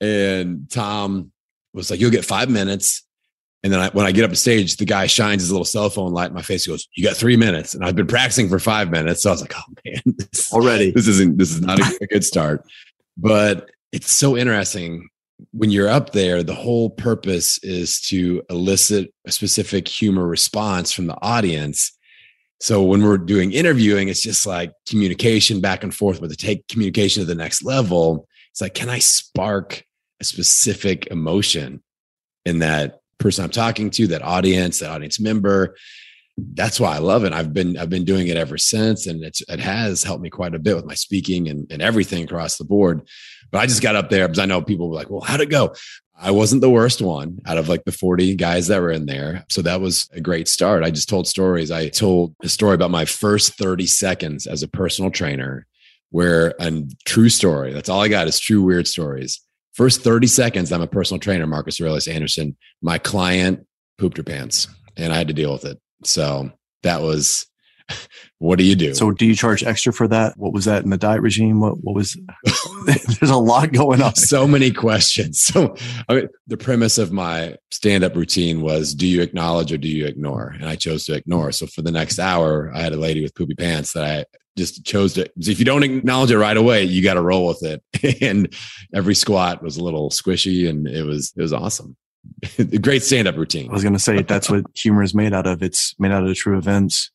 And 0.00 0.68
Tom 0.70 1.30
was 1.72 1.90
like, 1.90 2.00
you'll 2.00 2.10
get 2.10 2.24
five 2.24 2.50
minutes. 2.50 3.06
And 3.62 3.72
then 3.72 3.80
I, 3.80 3.88
when 3.90 4.06
I 4.06 4.12
get 4.12 4.24
up 4.24 4.30
to 4.30 4.36
stage, 4.36 4.76
the 4.76 4.86
guy 4.86 5.06
shines 5.06 5.42
his 5.42 5.50
little 5.50 5.66
cell 5.66 5.90
phone 5.90 6.12
light 6.12 6.28
in 6.28 6.34
my 6.34 6.42
face. 6.42 6.64
He 6.64 6.70
goes, 6.70 6.88
"You 6.94 7.04
got 7.04 7.16
three 7.16 7.36
minutes." 7.36 7.74
And 7.74 7.84
I've 7.84 7.96
been 7.96 8.06
practicing 8.06 8.48
for 8.48 8.58
five 8.58 8.90
minutes, 8.90 9.22
so 9.22 9.30
I 9.30 9.32
was 9.32 9.42
like, 9.42 9.54
"Oh 9.56 9.74
man, 9.84 10.00
this, 10.32 10.52
already 10.52 10.90
this 10.90 11.06
isn't 11.06 11.36
this 11.36 11.52
is 11.52 11.60
not 11.60 11.78
a, 11.78 11.98
a 12.02 12.06
good 12.06 12.24
start." 12.24 12.64
But 13.16 13.70
it's 13.92 14.10
so 14.10 14.36
interesting 14.36 15.08
when 15.52 15.70
you're 15.70 15.88
up 15.88 16.12
there. 16.12 16.42
The 16.42 16.54
whole 16.54 16.90
purpose 16.90 17.58
is 17.62 18.00
to 18.02 18.42
elicit 18.48 19.12
a 19.26 19.32
specific 19.32 19.88
humor 19.88 20.26
response 20.26 20.92
from 20.92 21.06
the 21.06 21.18
audience. 21.20 21.96
So 22.60 22.82
when 22.82 23.02
we're 23.02 23.18
doing 23.18 23.52
interviewing, 23.52 24.08
it's 24.08 24.22
just 24.22 24.46
like 24.46 24.72
communication 24.86 25.60
back 25.60 25.82
and 25.82 25.94
forth, 25.94 26.20
but 26.20 26.30
to 26.30 26.36
take 26.36 26.68
communication 26.68 27.22
to 27.22 27.26
the 27.26 27.34
next 27.34 27.64
level, 27.64 28.28
it's 28.50 28.60
like, 28.60 28.74
can 28.74 28.90
I 28.90 28.98
spark 28.98 29.82
a 30.20 30.24
specific 30.24 31.06
emotion 31.06 31.82
in 32.44 32.58
that 32.58 32.99
person 33.20 33.44
I'm 33.44 33.50
talking 33.50 33.90
to, 33.90 34.06
that 34.08 34.22
audience, 34.22 34.80
that 34.80 34.90
audience 34.90 35.20
member. 35.20 35.76
That's 36.36 36.80
why 36.80 36.96
I 36.96 36.98
love 36.98 37.24
it. 37.24 37.32
I've 37.32 37.52
been 37.52 37.76
I've 37.76 37.90
been 37.90 38.04
doing 38.04 38.28
it 38.28 38.36
ever 38.36 38.56
since, 38.56 39.06
and 39.06 39.22
it's 39.22 39.42
it 39.42 39.60
has 39.60 40.02
helped 40.02 40.22
me 40.22 40.30
quite 40.30 40.54
a 40.54 40.58
bit 40.58 40.74
with 40.74 40.86
my 40.86 40.94
speaking 40.94 41.48
and, 41.48 41.70
and 41.70 41.82
everything 41.82 42.24
across 42.24 42.56
the 42.56 42.64
board. 42.64 43.02
But 43.50 43.58
I 43.58 43.66
just 43.66 43.82
got 43.82 43.96
up 43.96 44.08
there 44.08 44.26
because 44.26 44.38
I 44.38 44.46
know 44.46 44.62
people 44.62 44.88
were 44.88 44.96
like, 44.96 45.10
"Well, 45.10 45.20
how'd 45.20 45.40
it 45.40 45.50
go?" 45.50 45.74
I 46.22 46.30
wasn't 46.30 46.60
the 46.60 46.70
worst 46.70 47.00
one 47.00 47.38
out 47.46 47.56
of 47.56 47.68
like 47.68 47.84
the 47.84 47.92
40 47.92 48.34
guys 48.36 48.66
that 48.66 48.82
were 48.82 48.90
in 48.90 49.06
there. 49.06 49.44
So 49.48 49.62
that 49.62 49.80
was 49.80 50.06
a 50.12 50.20
great 50.20 50.48
start. 50.48 50.84
I 50.84 50.90
just 50.90 51.08
told 51.08 51.26
stories. 51.26 51.70
I 51.70 51.88
told 51.88 52.34
a 52.42 52.48
story 52.48 52.74
about 52.74 52.90
my 52.90 53.06
first 53.06 53.54
30 53.54 53.86
seconds 53.86 54.46
as 54.46 54.62
a 54.62 54.68
personal 54.68 55.10
trainer, 55.10 55.66
where 56.10 56.54
a 56.60 56.82
true 57.06 57.30
story, 57.30 57.72
that's 57.72 57.88
all 57.88 58.02
I 58.02 58.08
got 58.08 58.28
is 58.28 58.38
true 58.38 58.62
weird 58.62 58.86
stories 58.86 59.40
First 59.74 60.02
30 60.02 60.26
seconds, 60.26 60.72
I'm 60.72 60.82
a 60.82 60.86
personal 60.86 61.20
trainer, 61.20 61.46
Marcus 61.46 61.80
Aurelius 61.80 62.08
Anderson. 62.08 62.56
My 62.82 62.98
client 62.98 63.66
pooped 63.98 64.16
her 64.16 64.22
pants 64.22 64.68
and 64.96 65.12
I 65.12 65.16
had 65.16 65.28
to 65.28 65.34
deal 65.34 65.52
with 65.52 65.64
it. 65.64 65.78
So 66.04 66.50
that 66.82 67.02
was, 67.02 67.46
what 68.38 68.58
do 68.58 68.64
you 68.64 68.74
do? 68.74 68.94
So 68.94 69.12
do 69.12 69.26
you 69.26 69.34
charge 69.34 69.62
extra 69.62 69.92
for 69.92 70.08
that? 70.08 70.36
What 70.36 70.52
was 70.52 70.64
that 70.64 70.82
in 70.82 70.90
the 70.90 70.96
diet 70.96 71.22
regime? 71.22 71.60
What 71.60 71.82
what 71.82 71.94
was 71.94 72.16
there's 72.86 73.30
a 73.30 73.36
lot 73.36 73.72
going 73.72 74.02
on. 74.02 74.14
So 74.16 74.46
many 74.46 74.72
questions. 74.72 75.40
So 75.50 75.74
I 76.08 76.14
mean, 76.14 76.28
the 76.46 76.56
premise 76.56 76.96
of 76.96 77.12
my 77.12 77.56
stand-up 77.70 78.14
routine 78.14 78.60
was 78.60 78.94
do 78.94 79.06
you 79.06 79.20
acknowledge 79.20 79.72
or 79.72 79.78
do 79.78 79.88
you 79.88 80.06
ignore? 80.06 80.54
And 80.58 80.68
I 80.68 80.76
chose 80.76 81.04
to 81.04 81.14
ignore. 81.14 81.52
So 81.52 81.66
for 81.66 81.82
the 81.82 81.90
next 81.90 82.18
hour, 82.18 82.70
I 82.74 82.80
had 82.80 82.92
a 82.92 82.96
lady 82.96 83.20
with 83.20 83.34
poopy 83.34 83.54
pants 83.54 83.92
that 83.94 84.04
I 84.04 84.24
just 84.56 84.84
chose 84.84 85.14
to 85.14 85.30
if 85.36 85.58
you 85.58 85.64
don't 85.64 85.82
acknowledge 85.82 86.30
it 86.30 86.38
right 86.38 86.56
away, 86.56 86.84
you 86.84 87.02
got 87.02 87.14
to 87.14 87.22
roll 87.22 87.46
with 87.46 87.62
it. 87.62 87.82
and 88.22 88.54
every 88.94 89.14
squat 89.14 89.62
was 89.62 89.76
a 89.76 89.84
little 89.84 90.10
squishy 90.10 90.68
and 90.68 90.86
it 90.88 91.04
was 91.04 91.32
it 91.36 91.42
was 91.42 91.52
awesome. 91.52 91.96
Great 92.82 93.02
stand-up 93.02 93.36
routine. 93.36 93.70
I 93.70 93.72
was 93.72 93.82
going 93.82 93.94
to 93.94 93.98
say 93.98 94.22
that's 94.22 94.50
what 94.50 94.64
humor 94.74 95.02
is 95.02 95.14
made 95.14 95.32
out 95.32 95.46
of. 95.46 95.62
It's 95.62 95.94
made 95.98 96.12
out 96.12 96.26
of 96.26 96.36
true 96.36 96.58
events 96.58 97.10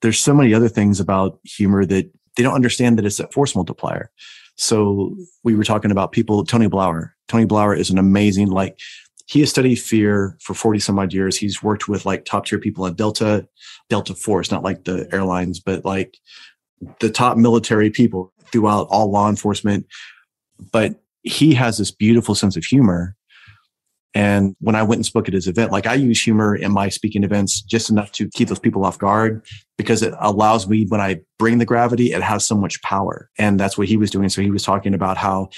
there's 0.00 0.20
so 0.20 0.34
many 0.34 0.54
other 0.54 0.68
things 0.68 1.00
about 1.00 1.38
humor 1.44 1.84
that 1.84 2.10
they 2.36 2.42
don't 2.42 2.54
understand 2.54 2.98
that 2.98 3.04
it's 3.04 3.20
a 3.20 3.28
force 3.28 3.54
multiplier. 3.54 4.10
So 4.56 5.16
we 5.44 5.54
were 5.54 5.64
talking 5.64 5.90
about 5.90 6.12
people, 6.12 6.44
Tony 6.44 6.68
Blauer. 6.68 7.10
Tony 7.28 7.46
Blauer 7.46 7.76
is 7.76 7.90
an 7.90 7.98
amazing, 7.98 8.48
like, 8.48 8.78
he 9.26 9.40
has 9.40 9.50
studied 9.50 9.76
fear 9.76 10.38
for 10.40 10.54
40 10.54 10.78
some 10.78 10.98
odd 10.98 11.12
years. 11.12 11.36
He's 11.36 11.62
worked 11.62 11.86
with 11.86 12.06
like 12.06 12.24
top 12.24 12.46
tier 12.46 12.58
people 12.58 12.86
at 12.86 12.96
Delta, 12.96 13.46
Delta 13.90 14.14
Force, 14.14 14.50
not 14.50 14.64
like 14.64 14.84
the 14.84 15.06
airlines, 15.12 15.60
but 15.60 15.84
like 15.84 16.16
the 17.00 17.10
top 17.10 17.36
military 17.36 17.90
people 17.90 18.32
throughout 18.52 18.86
all 18.90 19.10
law 19.10 19.28
enforcement. 19.28 19.86
But 20.72 21.00
he 21.22 21.54
has 21.54 21.78
this 21.78 21.90
beautiful 21.90 22.34
sense 22.34 22.56
of 22.56 22.64
humor 22.64 23.16
and 24.14 24.56
when 24.60 24.74
I 24.74 24.82
went 24.82 24.98
and 24.98 25.06
spoke 25.06 25.28
at 25.28 25.34
his 25.34 25.46
event, 25.46 25.70
like 25.70 25.86
I 25.86 25.94
use 25.94 26.22
humor 26.22 26.56
in 26.56 26.72
my 26.72 26.88
speaking 26.88 27.24
events 27.24 27.60
just 27.60 27.90
enough 27.90 28.10
to 28.12 28.28
keep 28.34 28.48
those 28.48 28.58
people 28.58 28.84
off 28.84 28.98
guard 28.98 29.44
because 29.76 30.02
it 30.02 30.14
allows 30.18 30.66
me, 30.68 30.86
when 30.88 31.00
I 31.00 31.20
bring 31.38 31.58
the 31.58 31.66
gravity, 31.66 32.12
it 32.12 32.22
has 32.22 32.46
so 32.46 32.56
much 32.56 32.80
power. 32.82 33.30
And 33.38 33.60
that's 33.60 33.76
what 33.76 33.86
he 33.86 33.96
was 33.96 34.10
doing. 34.10 34.28
So 34.28 34.42
he 34.42 34.50
was 34.50 34.64
talking 34.64 34.94
about 34.94 35.18
how 35.18 35.50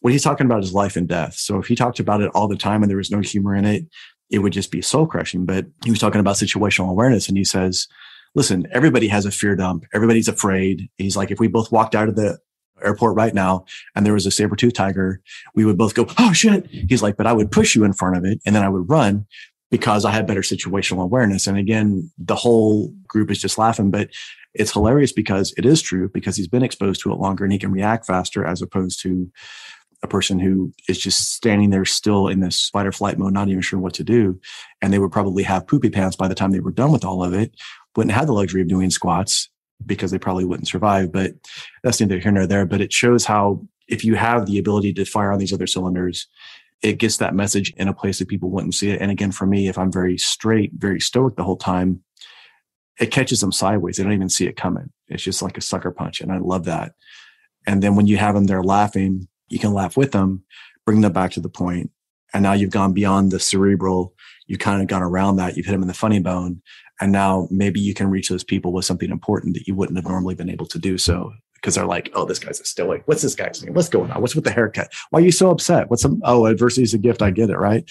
what 0.00 0.12
he's 0.12 0.22
talking 0.22 0.46
about 0.46 0.62
is 0.62 0.72
life 0.72 0.96
and 0.96 1.08
death. 1.08 1.34
So 1.34 1.58
if 1.58 1.66
he 1.66 1.74
talked 1.74 1.98
about 1.98 2.20
it 2.20 2.30
all 2.34 2.46
the 2.46 2.56
time 2.56 2.82
and 2.82 2.88
there 2.88 2.96
was 2.96 3.10
no 3.10 3.20
humor 3.20 3.54
in 3.54 3.64
it, 3.64 3.84
it 4.30 4.38
would 4.38 4.52
just 4.52 4.70
be 4.70 4.80
soul 4.80 5.06
crushing. 5.06 5.44
But 5.44 5.66
he 5.84 5.90
was 5.90 5.98
talking 5.98 6.20
about 6.20 6.36
situational 6.36 6.90
awareness 6.90 7.28
and 7.28 7.36
he 7.36 7.44
says, 7.44 7.88
listen, 8.34 8.66
everybody 8.72 9.08
has 9.08 9.26
a 9.26 9.30
fear 9.30 9.56
dump. 9.56 9.84
Everybody's 9.92 10.28
afraid. 10.28 10.88
He's 10.96 11.16
like, 11.16 11.30
if 11.30 11.40
we 11.40 11.48
both 11.48 11.72
walked 11.72 11.94
out 11.94 12.08
of 12.08 12.16
the 12.16 12.38
airport 12.82 13.16
right 13.16 13.34
now 13.34 13.64
and 13.94 14.06
there 14.06 14.12
was 14.12 14.26
a 14.26 14.30
saber 14.30 14.56
tooth 14.56 14.74
tiger, 14.74 15.20
we 15.54 15.64
would 15.64 15.78
both 15.78 15.94
go, 15.94 16.06
Oh 16.18 16.32
shit. 16.32 16.66
He's 16.70 17.02
like, 17.02 17.16
but 17.16 17.26
I 17.26 17.32
would 17.32 17.50
push 17.50 17.74
you 17.74 17.84
in 17.84 17.92
front 17.92 18.16
of 18.16 18.24
it 18.24 18.40
and 18.46 18.54
then 18.54 18.62
I 18.62 18.68
would 18.68 18.88
run 18.88 19.26
because 19.70 20.04
I 20.04 20.12
had 20.12 20.26
better 20.26 20.40
situational 20.40 21.02
awareness. 21.02 21.46
And 21.46 21.58
again, 21.58 22.10
the 22.18 22.36
whole 22.36 22.92
group 23.06 23.30
is 23.30 23.40
just 23.40 23.58
laughing, 23.58 23.90
but 23.90 24.10
it's 24.54 24.72
hilarious 24.72 25.12
because 25.12 25.52
it 25.58 25.66
is 25.66 25.82
true 25.82 26.08
because 26.12 26.36
he's 26.36 26.48
been 26.48 26.62
exposed 26.62 27.02
to 27.02 27.12
it 27.12 27.18
longer 27.18 27.44
and 27.44 27.52
he 27.52 27.58
can 27.58 27.70
react 27.70 28.06
faster 28.06 28.44
as 28.44 28.62
opposed 28.62 29.02
to 29.02 29.30
a 30.02 30.08
person 30.08 30.38
who 30.38 30.72
is 30.88 30.98
just 30.98 31.32
standing 31.32 31.70
there 31.70 31.84
still 31.84 32.28
in 32.28 32.40
this 32.40 32.68
fight 32.70 32.86
or 32.86 32.92
flight 32.92 33.18
mode, 33.18 33.32
not 33.32 33.48
even 33.48 33.60
sure 33.60 33.80
what 33.80 33.94
to 33.94 34.04
do. 34.04 34.38
And 34.80 34.92
they 34.92 34.98
would 34.98 35.10
probably 35.10 35.42
have 35.42 35.66
poopy 35.66 35.90
pants 35.90 36.16
by 36.16 36.28
the 36.28 36.36
time 36.36 36.52
they 36.52 36.60
were 36.60 36.70
done 36.70 36.92
with 36.92 37.04
all 37.04 37.24
of 37.24 37.34
it, 37.34 37.54
wouldn't 37.96 38.14
have 38.14 38.26
the 38.26 38.32
luxury 38.32 38.62
of 38.62 38.68
doing 38.68 38.90
squats 38.90 39.48
because 39.84 40.10
they 40.10 40.18
probably 40.18 40.44
wouldn't 40.44 40.68
survive. 40.68 41.12
But 41.12 41.32
that's 41.82 42.00
neither 42.00 42.18
here 42.18 42.32
nor 42.32 42.46
there. 42.46 42.66
But 42.66 42.80
it 42.80 42.92
shows 42.92 43.24
how 43.24 43.66
if 43.88 44.04
you 44.04 44.14
have 44.16 44.46
the 44.46 44.58
ability 44.58 44.92
to 44.94 45.04
fire 45.04 45.32
on 45.32 45.38
these 45.38 45.52
other 45.52 45.66
cylinders, 45.66 46.26
it 46.82 46.98
gets 46.98 47.16
that 47.16 47.34
message 47.34 47.72
in 47.76 47.88
a 47.88 47.94
place 47.94 48.18
that 48.18 48.28
people 48.28 48.50
wouldn't 48.50 48.74
see 48.74 48.90
it. 48.90 49.00
And 49.00 49.10
again, 49.10 49.32
for 49.32 49.46
me, 49.46 49.68
if 49.68 49.78
I'm 49.78 49.90
very 49.90 50.18
straight, 50.18 50.72
very 50.76 51.00
stoic 51.00 51.36
the 51.36 51.44
whole 51.44 51.56
time, 51.56 52.02
it 53.00 53.10
catches 53.10 53.40
them 53.40 53.52
sideways. 53.52 53.96
They 53.96 54.04
don't 54.04 54.12
even 54.12 54.28
see 54.28 54.46
it 54.46 54.56
coming. 54.56 54.90
It's 55.08 55.22
just 55.22 55.42
like 55.42 55.56
a 55.56 55.62
sucker 55.62 55.90
punch. 55.90 56.20
And 56.20 56.30
I 56.30 56.38
love 56.38 56.64
that. 56.64 56.92
And 57.66 57.82
then 57.82 57.96
when 57.96 58.06
you 58.06 58.16
have 58.16 58.34
them 58.34 58.46
there 58.46 58.62
laughing, 58.62 59.28
you 59.48 59.58
can 59.58 59.72
laugh 59.72 59.96
with 59.96 60.12
them, 60.12 60.44
bring 60.84 61.00
them 61.00 61.12
back 61.12 61.32
to 61.32 61.40
the 61.40 61.48
point, 61.48 61.90
And 62.32 62.42
now 62.42 62.52
you've 62.52 62.70
gone 62.70 62.92
beyond 62.92 63.30
the 63.32 63.40
cerebral. 63.40 64.14
You've 64.46 64.60
kind 64.60 64.82
of 64.82 64.88
gone 64.88 65.02
around 65.02 65.36
that. 65.36 65.56
You've 65.56 65.66
hit 65.66 65.72
them 65.72 65.82
in 65.82 65.88
the 65.88 65.94
funny 65.94 66.20
bone. 66.20 66.62
And 67.00 67.12
now 67.12 67.48
maybe 67.50 67.80
you 67.80 67.94
can 67.94 68.10
reach 68.10 68.28
those 68.28 68.44
people 68.44 68.72
with 68.72 68.84
something 68.84 69.10
important 69.10 69.54
that 69.54 69.66
you 69.66 69.74
wouldn't 69.74 69.98
have 69.98 70.06
normally 70.06 70.34
been 70.34 70.50
able 70.50 70.66
to 70.66 70.78
do 70.78 70.98
so 70.98 71.32
because 71.54 71.74
they're 71.74 71.86
like, 71.86 72.10
oh, 72.14 72.24
this 72.24 72.38
guy's 72.38 72.60
a 72.60 72.64
stoic. 72.64 73.02
What's 73.06 73.22
this 73.22 73.34
guy's 73.34 73.62
name? 73.62 73.74
What's 73.74 73.88
going 73.88 74.10
on? 74.10 74.20
What's 74.20 74.34
with 74.34 74.44
the 74.44 74.50
haircut? 74.50 74.92
Why 75.10 75.20
are 75.20 75.24
you 75.24 75.32
so 75.32 75.50
upset? 75.50 75.90
What's 75.90 76.02
some, 76.02 76.20
oh, 76.24 76.46
adversity 76.46 76.82
is 76.82 76.94
a 76.94 76.98
gift. 76.98 77.22
I 77.22 77.30
get 77.30 77.50
it. 77.50 77.58
Right. 77.58 77.88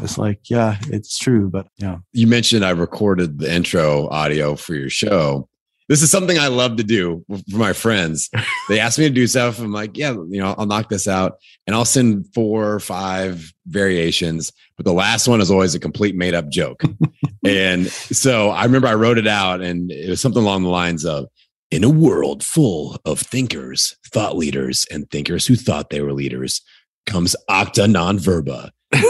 It's 0.00 0.18
like, 0.18 0.50
yeah, 0.50 0.78
it's 0.88 1.18
true. 1.18 1.48
But 1.50 1.68
yeah. 1.78 1.98
You 2.12 2.26
mentioned 2.26 2.64
I 2.64 2.70
recorded 2.70 3.38
the 3.38 3.52
intro 3.52 4.08
audio 4.08 4.56
for 4.56 4.74
your 4.74 4.90
show. 4.90 5.48
This 5.88 6.02
is 6.02 6.10
something 6.10 6.38
I 6.38 6.48
love 6.48 6.76
to 6.76 6.84
do 6.84 7.24
for 7.28 7.56
my 7.56 7.72
friends. 7.72 8.30
They 8.68 8.78
ask 8.78 8.96
me 8.96 9.04
to 9.08 9.10
do 9.10 9.26
stuff. 9.26 9.58
I'm 9.58 9.72
like, 9.72 9.98
yeah, 9.98 10.12
you 10.12 10.40
know, 10.40 10.54
I'll 10.56 10.66
knock 10.66 10.88
this 10.88 11.08
out 11.08 11.38
and 11.66 11.74
I'll 11.74 11.84
send 11.84 12.32
four 12.32 12.72
or 12.72 12.78
five 12.78 13.52
variations. 13.66 14.52
But 14.76 14.86
the 14.86 14.92
last 14.92 15.26
one 15.26 15.40
is 15.40 15.50
always 15.50 15.74
a 15.74 15.80
complete 15.80 16.14
made 16.14 16.32
up 16.32 16.48
joke. 16.48 16.82
and 17.44 17.88
so 17.88 18.50
I 18.50 18.64
remember 18.64 18.86
I 18.86 18.94
wrote 18.94 19.18
it 19.18 19.26
out 19.26 19.60
and 19.60 19.90
it 19.90 20.08
was 20.08 20.20
something 20.20 20.42
along 20.42 20.62
the 20.62 20.68
lines 20.68 21.04
of, 21.04 21.26
in 21.72 21.82
a 21.82 21.90
world 21.90 22.44
full 22.44 22.98
of 23.04 23.18
thinkers, 23.18 23.96
thought 24.12 24.36
leaders, 24.36 24.86
and 24.90 25.10
thinkers 25.10 25.46
who 25.46 25.56
thought 25.56 25.90
they 25.90 26.02
were 26.02 26.12
leaders, 26.12 26.60
comes 27.06 27.34
octa 27.50 27.90
non 27.90 28.18
verba. 28.18 28.70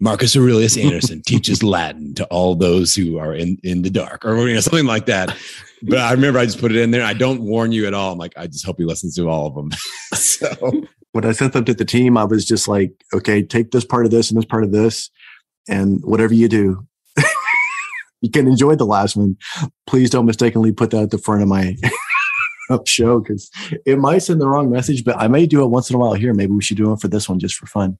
Marcus 0.00 0.36
Aurelius 0.36 0.76
Anderson 0.76 1.22
teaches 1.22 1.62
Latin 1.62 2.14
to 2.14 2.24
all 2.26 2.56
those 2.56 2.94
who 2.94 3.18
are 3.18 3.34
in, 3.34 3.58
in 3.62 3.82
the 3.82 3.90
dark, 3.90 4.24
or 4.24 4.36
you 4.48 4.54
know, 4.54 4.60
something 4.60 4.86
like 4.86 5.06
that. 5.06 5.36
But 5.86 5.98
I 5.98 6.12
remember 6.12 6.38
I 6.38 6.46
just 6.46 6.60
put 6.60 6.72
it 6.72 6.78
in 6.78 6.90
there. 6.90 7.04
I 7.04 7.12
don't 7.12 7.42
warn 7.42 7.72
you 7.72 7.86
at 7.86 7.94
all. 7.94 8.12
I'm 8.12 8.18
like, 8.18 8.32
I 8.36 8.46
just 8.46 8.64
hope 8.64 8.78
he 8.78 8.84
listens 8.84 9.16
to 9.16 9.28
all 9.28 9.46
of 9.46 9.54
them. 9.54 9.70
so 10.14 10.48
when 11.12 11.24
I 11.24 11.32
sent 11.32 11.52
them 11.52 11.64
to 11.66 11.74
the 11.74 11.84
team, 11.84 12.16
I 12.16 12.24
was 12.24 12.44
just 12.44 12.68
like, 12.68 12.92
okay, 13.12 13.42
take 13.42 13.70
this 13.70 13.84
part 13.84 14.04
of 14.04 14.10
this 14.10 14.30
and 14.30 14.38
this 14.38 14.46
part 14.46 14.64
of 14.64 14.72
this, 14.72 15.10
and 15.68 16.02
whatever 16.04 16.34
you 16.34 16.48
do, 16.48 16.86
you 18.20 18.30
can 18.30 18.48
enjoy 18.48 18.76
the 18.76 18.86
last 18.86 19.16
one. 19.16 19.36
Please 19.86 20.10
don't 20.10 20.26
mistakenly 20.26 20.72
put 20.72 20.90
that 20.90 21.02
at 21.02 21.10
the 21.10 21.18
front 21.18 21.42
of 21.42 21.48
my 21.48 21.76
show 22.86 23.20
because 23.20 23.50
it 23.84 23.98
might 23.98 24.18
send 24.18 24.40
the 24.40 24.48
wrong 24.48 24.70
message, 24.70 25.04
but 25.04 25.16
I 25.18 25.28
may 25.28 25.46
do 25.46 25.62
it 25.62 25.68
once 25.68 25.90
in 25.90 25.96
a 25.96 25.98
while 25.98 26.14
here. 26.14 26.34
Maybe 26.34 26.52
we 26.52 26.62
should 26.62 26.78
do 26.78 26.92
it 26.92 27.00
for 27.00 27.08
this 27.08 27.28
one 27.28 27.38
just 27.38 27.56
for 27.56 27.66
fun 27.66 27.98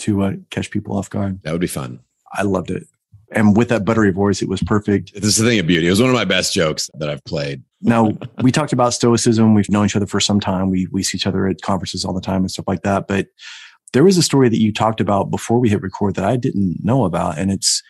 to 0.00 0.22
uh, 0.22 0.32
catch 0.50 0.70
people 0.70 0.96
off 0.96 1.08
guard. 1.08 1.42
That 1.42 1.52
would 1.52 1.60
be 1.60 1.66
fun. 1.66 2.00
I 2.32 2.42
loved 2.42 2.70
it. 2.70 2.86
And 3.32 3.56
with 3.56 3.68
that 3.70 3.84
buttery 3.84 4.12
voice, 4.12 4.40
it 4.40 4.48
was 4.48 4.62
perfect. 4.62 5.12
This 5.14 5.24
is 5.24 5.36
the 5.36 5.46
thing 5.46 5.58
of 5.58 5.66
beauty. 5.66 5.86
It 5.86 5.90
was 5.90 6.00
one 6.00 6.10
of 6.10 6.14
my 6.14 6.24
best 6.24 6.54
jokes 6.54 6.88
that 6.94 7.10
I've 7.10 7.24
played. 7.24 7.62
now, 7.80 8.12
we 8.42 8.52
talked 8.52 8.72
about 8.72 8.94
stoicism. 8.94 9.54
We've 9.54 9.68
known 9.68 9.86
each 9.86 9.96
other 9.96 10.06
for 10.06 10.20
some 10.20 10.40
time. 10.40 10.70
We, 10.70 10.86
we 10.92 11.02
see 11.02 11.16
each 11.16 11.26
other 11.26 11.46
at 11.46 11.60
conferences 11.62 12.04
all 12.04 12.12
the 12.12 12.20
time 12.20 12.42
and 12.42 12.50
stuff 12.50 12.68
like 12.68 12.82
that. 12.82 13.08
But 13.08 13.28
there 13.92 14.04
was 14.04 14.16
a 14.16 14.22
story 14.22 14.48
that 14.48 14.60
you 14.60 14.72
talked 14.72 15.00
about 15.00 15.30
before 15.30 15.58
we 15.58 15.68
hit 15.68 15.82
record 15.82 16.14
that 16.16 16.24
I 16.24 16.36
didn't 16.36 16.84
know 16.84 17.04
about. 17.04 17.38
And 17.38 17.50
it's 17.50 17.82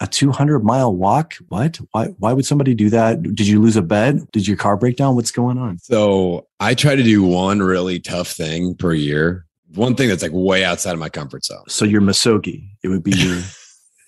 a 0.00 0.06
200 0.06 0.64
mile 0.64 0.94
walk. 0.94 1.34
What? 1.48 1.78
Why, 1.92 2.06
why 2.18 2.32
would 2.32 2.46
somebody 2.46 2.74
do 2.74 2.90
that? 2.90 3.22
Did 3.22 3.46
you 3.46 3.60
lose 3.60 3.76
a 3.76 3.82
bed? 3.82 4.26
Did 4.32 4.48
your 4.48 4.56
car 4.56 4.76
break 4.76 4.96
down? 4.96 5.14
What's 5.14 5.30
going 5.30 5.58
on? 5.58 5.78
So 5.78 6.46
I 6.60 6.74
try 6.74 6.96
to 6.96 7.02
do 7.02 7.22
one 7.22 7.60
really 7.60 8.00
tough 8.00 8.28
thing 8.28 8.74
per 8.74 8.92
year. 8.92 9.46
One 9.74 9.94
thing 9.94 10.08
that's 10.08 10.22
like 10.22 10.32
way 10.34 10.64
outside 10.64 10.92
of 10.92 10.98
my 10.98 11.08
comfort 11.08 11.44
zone. 11.44 11.64
So 11.68 11.84
your 11.84 12.02
misogi, 12.02 12.68
it 12.82 12.88
would 12.88 13.02
be 13.02 13.12
your, 13.12 13.40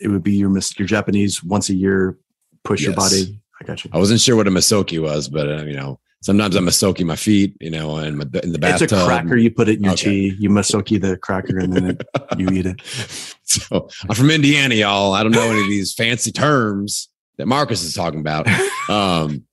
it 0.04 0.08
would 0.08 0.22
be 0.22 0.32
your, 0.32 0.50
your 0.76 0.86
Japanese 0.86 1.42
once 1.42 1.70
a 1.70 1.74
year 1.74 2.18
push 2.62 2.82
yes. 2.82 2.88
your 2.88 2.96
body. 2.96 3.40
I 3.60 3.64
got 3.64 3.84
you. 3.84 3.90
I 3.92 3.98
wasn't 3.98 4.20
sure 4.20 4.36
what 4.36 4.46
a 4.46 4.50
misoki 4.50 5.00
was, 5.00 5.28
but 5.28 5.48
uh, 5.48 5.64
you 5.64 5.74
know, 5.74 5.98
sometimes 6.22 6.56
I'm 6.56 6.68
soaking 6.70 7.06
my 7.06 7.16
feet, 7.16 7.56
you 7.60 7.70
know, 7.70 7.98
in, 7.98 8.16
my, 8.16 8.24
in 8.42 8.52
the 8.52 8.58
bathtub. 8.58 8.84
It's 8.84 8.92
a 8.92 9.04
cracker. 9.04 9.36
You 9.36 9.50
put 9.50 9.68
it 9.68 9.78
in 9.78 9.84
your 9.84 9.92
okay. 9.94 10.30
tea. 10.30 10.36
You 10.38 10.50
masoki 10.50 11.00
the 11.00 11.16
cracker 11.16 11.58
and 11.58 11.72
then 11.72 11.90
it, 11.90 12.02
you 12.38 12.48
eat 12.48 12.66
it. 12.66 12.80
So 13.44 13.88
I'm 14.08 14.14
from 14.14 14.30
Indiana, 14.30 14.74
y'all. 14.74 15.12
I 15.12 15.22
don't 15.22 15.32
know 15.32 15.50
any 15.50 15.60
of 15.60 15.68
these 15.68 15.94
fancy 15.94 16.32
terms 16.32 17.08
that 17.36 17.46
Marcus 17.46 17.82
is 17.82 17.94
talking 17.94 18.20
about. 18.20 18.48
Um, 18.88 19.44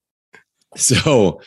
so 0.76 1.42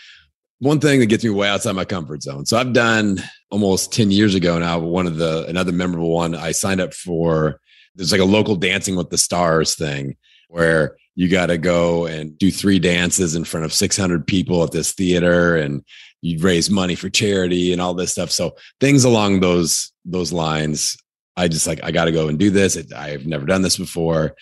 one 0.58 0.80
thing 0.80 1.00
that 1.00 1.06
gets 1.06 1.24
me 1.24 1.30
way 1.30 1.48
outside 1.48 1.72
my 1.72 1.84
comfort 1.84 2.22
zone. 2.22 2.46
So 2.46 2.56
I've 2.56 2.72
done 2.72 3.18
almost 3.50 3.92
10 3.92 4.10
years 4.10 4.34
ago 4.34 4.58
now, 4.58 4.78
one 4.78 5.06
of 5.06 5.16
the, 5.16 5.46
another 5.48 5.72
memorable 5.72 6.10
one 6.10 6.34
I 6.34 6.52
signed 6.52 6.80
up 6.80 6.94
for. 6.94 7.60
There's 7.94 8.12
like 8.12 8.20
a 8.20 8.24
local 8.24 8.56
dancing 8.56 8.96
with 8.96 9.10
the 9.10 9.18
stars 9.18 9.74
thing 9.74 10.16
where 10.48 10.96
you 11.14 11.28
got 11.28 11.46
to 11.46 11.58
go 11.58 12.06
and 12.06 12.36
do 12.38 12.50
three 12.50 12.78
dances 12.78 13.34
in 13.34 13.44
front 13.44 13.64
of 13.64 13.72
600 13.72 14.26
people 14.26 14.62
at 14.64 14.72
this 14.72 14.92
theater 14.92 15.56
and 15.56 15.84
you 16.22 16.38
raise 16.40 16.70
money 16.70 16.94
for 16.94 17.08
charity 17.08 17.72
and 17.72 17.80
all 17.80 17.94
this 17.94 18.12
stuff. 18.12 18.30
So 18.30 18.56
things 18.80 19.04
along 19.04 19.40
those 19.40 19.92
those 20.04 20.32
lines 20.32 20.98
i 21.36 21.48
just 21.48 21.66
like 21.66 21.82
i 21.82 21.90
got 21.90 22.04
to 22.04 22.12
go 22.12 22.28
and 22.28 22.38
do 22.38 22.50
this. 22.50 22.76
I've 22.94 23.26
never 23.26 23.46
done 23.46 23.62
this 23.62 23.76
before. 23.76 24.34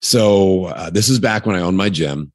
So 0.00 0.66
uh, 0.66 0.90
this 0.90 1.08
is 1.08 1.18
back 1.18 1.46
when 1.46 1.56
i 1.56 1.60
owned 1.60 1.76
my 1.76 1.88
gym 1.88 2.32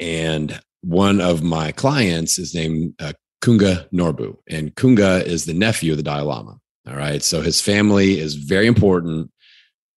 and 0.00 0.60
one 0.82 1.20
of 1.20 1.42
my 1.42 1.72
clients 1.72 2.38
is 2.38 2.54
named 2.54 2.94
uh, 3.00 3.12
kunga 3.42 3.88
norbu 3.90 4.36
and 4.48 4.74
kunga 4.74 5.24
is 5.24 5.44
the 5.44 5.54
nephew 5.54 5.92
of 5.92 5.96
the 5.98 6.02
dalai 6.02 6.22
lama. 6.22 6.58
All 6.86 6.96
right. 6.96 7.22
So 7.22 7.40
his 7.40 7.62
family 7.62 8.18
is 8.18 8.34
very 8.34 8.66
important 8.66 9.30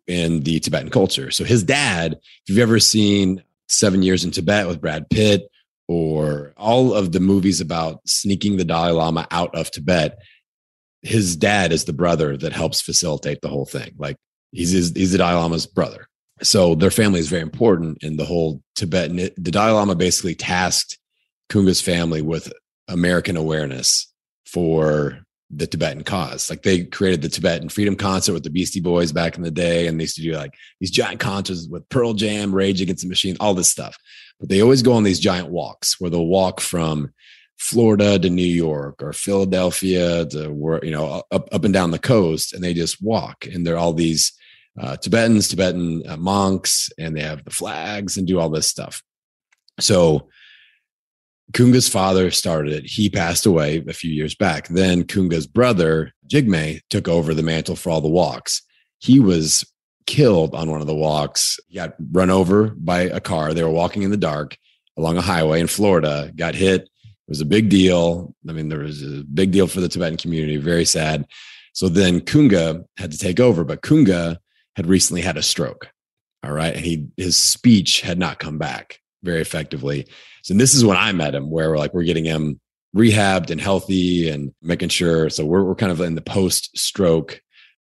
in 0.08 0.42
the 0.42 0.60
Tibetan 0.60 0.90
culture. 0.90 1.32
So 1.32 1.44
his 1.44 1.64
dad, 1.64 2.14
if 2.14 2.22
you've 2.48 2.60
ever 2.60 2.80
seen 2.80 3.44
Seven 3.68 4.04
Years 4.04 4.24
in 4.24 4.32
Tibet 4.32 4.68
with 4.68 4.82
Brad 4.82 5.10
Pitt, 5.10 5.50
or 5.88 6.54
all 6.58 6.94
of 6.94 7.12
the 7.12 7.20
movies 7.20 7.62
about 7.62 8.02
sneaking 8.06 8.58
the 8.58 8.66
Dalai 8.66 8.92
Lama 8.92 9.28
out 9.32 9.56
of 9.56 9.72
Tibet, 9.72 10.20
his 11.02 11.36
dad 11.36 11.72
is 11.72 11.86
the 11.86 11.94
brother 11.94 12.36
that 12.38 12.54
helps 12.54 12.82
facilitate 12.82 13.42
the 13.42 13.48
whole 13.48 13.66
thing. 13.66 13.94
Like 13.98 14.18
he's 14.52 14.72
his, 14.72 14.92
he's 14.92 15.12
the 15.12 15.18
Dalai 15.18 15.36
Lama's 15.36 15.66
brother. 15.66 16.08
So 16.42 16.76
their 16.76 16.92
family 16.92 17.20
is 17.20 17.30
very 17.30 17.42
important 17.42 18.04
in 18.04 18.18
the 18.18 18.26
whole 18.26 18.62
Tibetan. 18.76 19.16
The 19.16 19.52
Dalai 19.52 19.72
Lama 19.72 19.96
basically 19.96 20.36
tasked 20.36 21.00
Kunga's 21.50 21.82
family 21.82 22.22
with 22.22 22.52
American 22.88 23.38
awareness 23.38 24.12
for 24.46 25.20
the 25.50 25.68
Tibetan 25.68 26.04
cause. 26.04 26.50
Like 26.50 26.63
they 26.63 26.86
created 26.86 27.22
the 27.22 27.30
Tibetan 27.30 27.70
Freedom 27.70 27.96
Concert 27.96 28.34
with 28.34 28.44
the 28.44 28.50
Beastie 28.50 28.82
Boys 28.82 29.12
back 29.12 29.38
in 29.38 29.44
the 29.44 29.51
day, 29.51 29.88
and 29.88 30.00
they 30.00 30.04
used 30.04 30.16
to 30.18 30.22
do 30.22 30.34
like 30.34 30.54
these 30.80 30.92
giant 30.92 31.20
concerts 31.20 31.68
with 31.70 31.88
Pearl 31.89 32.13
Jam, 32.13 32.54
Rage 32.54 32.82
Against 32.82 33.04
the 33.04 33.10
Machine, 33.10 33.38
all 33.39 33.54
this 33.54 33.70
stuff. 33.70 33.98
But 34.39 34.50
they 34.50 34.62
always 34.62 34.82
go 34.82 34.94
on 34.94 35.04
these 35.04 35.20
giant 35.20 35.50
walks 35.50 36.00
where 36.00 36.10
they'll 36.10 36.27
walk 36.27 36.60
from 36.60 37.13
Florida 37.58 38.20
to 38.20 38.30
New 38.30 38.46
York 38.46 39.01
or 39.01 39.13
Philadelphia 39.13 40.25
to 40.27 40.50
where 40.50 40.84
you 40.84 40.92
know 40.92 41.24
up 41.32 41.48
up 41.51 41.63
and 41.63 41.74
down 41.74 41.92
the 41.92 42.00
coast, 42.00 42.54
and 42.54 42.63
they 42.63 42.74
just 42.74 43.01
walk, 43.01 43.46
and 43.46 43.66
they're 43.66 43.77
all 43.77 43.94
these 43.94 44.34
uh, 44.80 44.98
Tibetans, 44.98 45.48
Tibetan 45.48 46.04
uh, 46.08 46.18
monks, 46.18 46.89
and 47.00 47.16
they 47.16 47.22
have 47.22 47.44
the 47.44 47.51
flags 47.51 48.18
and 48.18 48.27
do 48.27 48.39
all 48.39 48.50
this 48.50 48.68
stuff. 48.68 49.01
So 49.80 50.30
Kunga's 51.54 51.88
father 51.88 52.30
started 52.32 52.74
it. 52.74 52.86
He 52.86 53.10
passed 53.10 53.46
away 53.46 53.84
a 53.88 53.94
few 53.94 54.12
years 54.12 54.36
back. 54.36 54.68
Then 54.68 55.04
Kunga's 55.04 55.48
brother, 55.48 56.13
Jigme, 56.27 56.82
took 56.89 57.08
over 57.08 57.34
the 57.34 57.44
mantle 57.44 57.75
for 57.75 57.89
all 57.89 58.01
the 58.01 58.10
walks. 58.10 58.62
He 59.00 59.20
was 59.20 59.66
killed 60.06 60.54
on 60.56 60.70
one 60.70 60.82
of 60.82 60.88
the 60.88 60.96
walks. 60.96 61.60
He 61.68 61.75
got 61.75 61.96
run 62.12 62.30
over 62.30 62.70
by 62.70 63.01
a 63.01 63.20
car. 63.20 63.54
They 63.54 63.63
were 63.63 63.70
walking 63.70 64.04
in 64.04 64.12
the 64.12 64.18
dark 64.18 64.58
along 64.98 65.18
a 65.18 65.22
highway 65.22 65.60
in 65.60 65.68
Florida, 65.68 66.32
got 66.36 66.56
hit. 66.56 66.82
It 66.82 67.30
was 67.30 67.42
a 67.42 67.46
big 67.46 67.70
deal. 67.70 68.34
I 68.48 68.54
mean, 68.54 68.70
there 68.70 68.80
was 68.80 69.04
a 69.04 69.24
big 69.24 69.51
deal 69.51 69.68
for 69.68 69.80
the 69.80 69.89
Tibetan 69.89 70.18
community, 70.18 70.58
very 70.58 70.86
sad. 70.86 71.25
So 71.74 71.89
then 71.89 72.22
Kunga 72.22 72.84
had 72.98 73.12
to 73.12 73.18
take 73.18 73.39
over, 73.39 73.63
but 73.63 73.84
Kunga 73.84 74.39
had 74.75 74.88
recently 74.88 75.22
had 75.22 75.38
a 75.38 75.44
stroke. 75.44 75.89
All 76.44 76.51
right. 76.51 76.75
And 76.75 76.86
he 76.86 77.08
his 77.18 77.38
speech 77.38 78.01
had 78.01 78.18
not 78.18 78.39
come 78.39 78.58
back 78.58 79.00
very 79.24 79.42
effectively. 79.42 80.08
So 80.48 80.54
this 80.54 80.74
is 80.74 80.86
when 80.86 80.96
I 80.96 81.12
met 81.12 81.36
him, 81.36 81.50
where 81.50 81.72
we're 81.72 81.77
like 81.77 81.94
we're 81.94 82.04
getting 82.04 82.24
him 82.24 82.62
rehabbed 82.96 83.50
and 83.50 83.60
healthy 83.60 84.30
and 84.30 84.54
making 84.62 84.88
sure. 84.88 85.30
So 85.30 85.46
we're 85.46 85.66
we're 85.66 85.75
kind 85.75 85.92
of 85.92 86.00
in 86.00 86.16
the 86.16 86.22
post 86.22 86.77
stroke 86.77 87.42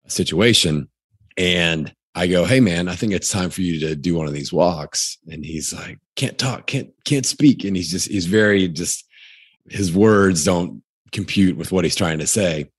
situation. 0.08 0.88
And 1.36 1.93
I 2.15 2.27
go, 2.27 2.46
hey 2.46 2.62
man, 2.62 2.88
I 2.88 2.96
think 2.96 3.12
it's 3.12 3.29
time 3.29 3.50
for 3.50 3.60
you 3.60 3.82
to 3.82 3.98
do 3.98 4.15
one 4.15 4.27
of 4.27 4.34
these 4.34 4.53
walks. 4.53 5.17
And 5.29 5.43
he's 5.43 5.74
like, 5.74 6.00
can't 6.15 6.38
talk, 6.38 6.65
can't 6.67 6.89
can't 7.03 7.25
speak. 7.25 7.65
And 7.65 7.75
he's 7.75 7.91
just 7.91 8.08
he's 8.08 8.27
very 8.27 8.70
just 8.70 9.05
his 9.70 9.93
words 9.93 10.46
don't 10.46 10.84
compute 11.12 11.58
with 11.58 11.74
what 11.74 11.84
he's 11.84 11.98
trying 11.98 12.20
to 12.20 12.27
say. 12.27 12.72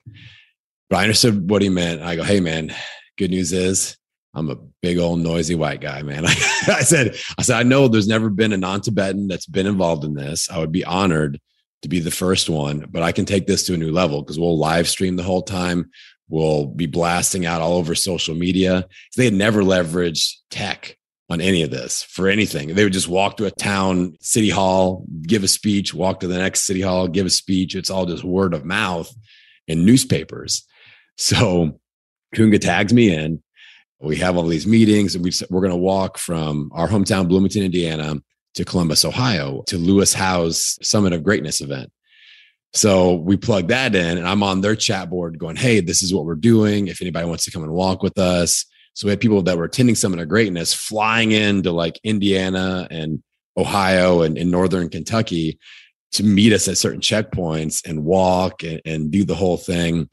But 0.88 0.96
I 0.96 1.02
understood 1.02 1.50
what 1.50 1.60
he 1.60 1.68
meant. 1.68 2.00
I 2.00 2.16
go, 2.16 2.24
hey 2.24 2.40
man, 2.40 2.74
good 3.18 3.30
news 3.30 3.52
is 3.52 3.98
I'm 4.34 4.50
a 4.50 4.56
big 4.82 4.98
old 4.98 5.20
noisy 5.20 5.54
white 5.54 5.80
guy, 5.80 6.02
man. 6.02 6.26
I 6.26 6.82
said, 6.82 7.16
I 7.38 7.42
said, 7.42 7.56
I 7.56 7.62
know 7.62 7.88
there's 7.88 8.08
never 8.08 8.30
been 8.30 8.52
a 8.52 8.56
non-Tibetan 8.56 9.28
that's 9.28 9.46
been 9.46 9.66
involved 9.66 10.04
in 10.04 10.14
this. 10.14 10.50
I 10.50 10.58
would 10.58 10.72
be 10.72 10.84
honored 10.84 11.40
to 11.82 11.88
be 11.88 12.00
the 12.00 12.10
first 12.10 12.48
one, 12.48 12.86
but 12.90 13.02
I 13.02 13.12
can 13.12 13.26
take 13.26 13.46
this 13.46 13.64
to 13.66 13.74
a 13.74 13.76
new 13.76 13.92
level 13.92 14.22
because 14.22 14.38
we'll 14.38 14.58
live 14.58 14.88
stream 14.88 15.16
the 15.16 15.22
whole 15.22 15.42
time. 15.42 15.90
We'll 16.28 16.66
be 16.66 16.86
blasting 16.86 17.46
out 17.46 17.60
all 17.60 17.74
over 17.74 17.94
social 17.94 18.34
media. 18.34 18.86
They 19.16 19.26
had 19.26 19.34
never 19.34 19.62
leveraged 19.62 20.32
tech 20.50 20.96
on 21.30 21.40
any 21.40 21.62
of 21.62 21.70
this 21.70 22.02
for 22.02 22.28
anything. 22.28 22.74
They 22.74 22.84
would 22.84 22.92
just 22.92 23.08
walk 23.08 23.36
to 23.36 23.46
a 23.46 23.50
town 23.50 24.16
city 24.20 24.50
hall, 24.50 25.06
give 25.22 25.44
a 25.44 25.48
speech, 25.48 25.94
walk 25.94 26.20
to 26.20 26.26
the 26.26 26.38
next 26.38 26.62
city 26.62 26.80
hall, 26.80 27.08
give 27.08 27.26
a 27.26 27.30
speech. 27.30 27.76
It's 27.76 27.90
all 27.90 28.06
just 28.06 28.24
word 28.24 28.54
of 28.54 28.64
mouth 28.64 29.14
and 29.68 29.86
newspapers. 29.86 30.66
So 31.16 31.78
Kunga 32.34 32.58
tags 32.58 32.92
me 32.92 33.14
in 33.14 33.42
we 34.00 34.16
have 34.16 34.36
all 34.36 34.46
these 34.46 34.66
meetings 34.66 35.14
and 35.14 35.24
we 35.24 35.30
we're 35.50 35.60
going 35.60 35.70
to 35.70 35.76
walk 35.76 36.18
from 36.18 36.70
our 36.74 36.88
hometown 36.88 37.28
bloomington 37.28 37.62
indiana 37.62 38.16
to 38.54 38.64
columbus 38.64 39.04
ohio 39.04 39.62
to 39.66 39.78
lewis 39.78 40.12
howes 40.12 40.78
summit 40.82 41.12
of 41.12 41.22
greatness 41.22 41.60
event. 41.60 41.90
So 42.72 43.14
we 43.14 43.36
plug 43.36 43.68
that 43.68 43.94
in 43.94 44.18
and 44.18 44.26
i'm 44.26 44.42
on 44.42 44.60
their 44.60 44.76
chat 44.76 45.10
board 45.10 45.38
going 45.38 45.56
hey 45.56 45.80
this 45.80 46.02
is 46.02 46.12
what 46.12 46.24
we're 46.24 46.34
doing. 46.34 46.88
If 46.88 47.00
anybody 47.00 47.26
wants 47.26 47.44
to 47.44 47.50
come 47.50 47.62
and 47.62 47.72
walk 47.72 48.02
with 48.02 48.18
us. 48.18 48.66
So 48.94 49.08
we 49.08 49.10
had 49.10 49.20
people 49.20 49.42
that 49.42 49.58
were 49.58 49.64
attending 49.64 49.96
summit 49.96 50.20
of 50.20 50.28
greatness 50.28 50.72
flying 50.72 51.32
into 51.32 51.72
like 51.72 51.98
indiana 52.04 52.86
and 52.90 53.22
ohio 53.56 54.22
and 54.22 54.36
in 54.36 54.50
northern 54.50 54.88
kentucky 54.88 55.58
to 56.12 56.22
meet 56.22 56.52
us 56.52 56.68
at 56.68 56.78
certain 56.78 57.00
checkpoints 57.00 57.84
and 57.88 58.04
walk 58.04 58.62
and, 58.62 58.80
and 58.84 59.10
do 59.10 59.24
the 59.24 59.34
whole 59.34 59.56
thing 59.56 60.08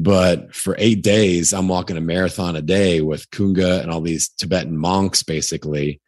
but 0.00 0.54
for 0.54 0.76
eight 0.78 1.02
days, 1.02 1.52
I'm 1.52 1.66
walking 1.66 1.96
a 1.96 2.00
marathon 2.00 2.54
a 2.54 2.62
day 2.62 3.00
with 3.00 3.28
Kunga 3.32 3.82
and 3.82 3.90
all 3.90 4.00
these 4.00 4.28
Tibetan 4.28 4.78
monks, 4.78 5.24
basically, 5.24 6.00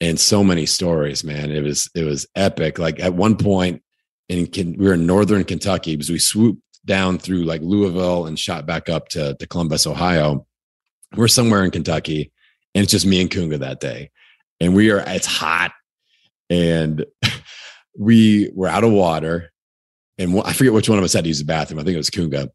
and 0.00 0.18
so 0.18 0.42
many 0.42 0.64
stories. 0.64 1.22
Man, 1.22 1.50
it 1.50 1.62
was 1.62 1.90
it 1.94 2.04
was 2.04 2.26
epic. 2.34 2.78
Like 2.78 2.98
at 2.98 3.12
one 3.12 3.36
point, 3.36 3.82
in 4.30 4.48
we 4.78 4.86
were 4.86 4.94
in 4.94 5.04
northern 5.04 5.44
Kentucky 5.44 5.96
because 5.96 6.08
we 6.08 6.18
swooped 6.18 6.62
down 6.86 7.18
through 7.18 7.44
like 7.44 7.60
Louisville 7.60 8.24
and 8.24 8.38
shot 8.38 8.64
back 8.64 8.88
up 8.88 9.08
to, 9.10 9.34
to 9.34 9.46
Columbus, 9.46 9.86
Ohio. 9.86 10.46
We're 11.14 11.28
somewhere 11.28 11.62
in 11.62 11.70
Kentucky, 11.70 12.32
and 12.74 12.84
it's 12.84 12.92
just 12.92 13.04
me 13.04 13.20
and 13.20 13.30
Kunga 13.30 13.58
that 13.58 13.80
day, 13.80 14.12
and 14.60 14.74
we 14.74 14.90
are. 14.90 15.04
It's 15.06 15.26
hot, 15.26 15.72
and 16.48 17.04
we 17.98 18.50
were 18.54 18.68
out 18.68 18.84
of 18.84 18.92
water, 18.92 19.52
and 20.16 20.40
I 20.40 20.54
forget 20.54 20.72
which 20.72 20.88
one 20.88 20.96
of 20.96 21.04
us 21.04 21.12
had 21.12 21.24
to 21.24 21.28
use 21.28 21.40
the 21.40 21.44
bathroom. 21.44 21.80
I 21.80 21.84
think 21.84 21.96
it 21.96 21.98
was 21.98 22.08
Kunga 22.08 22.50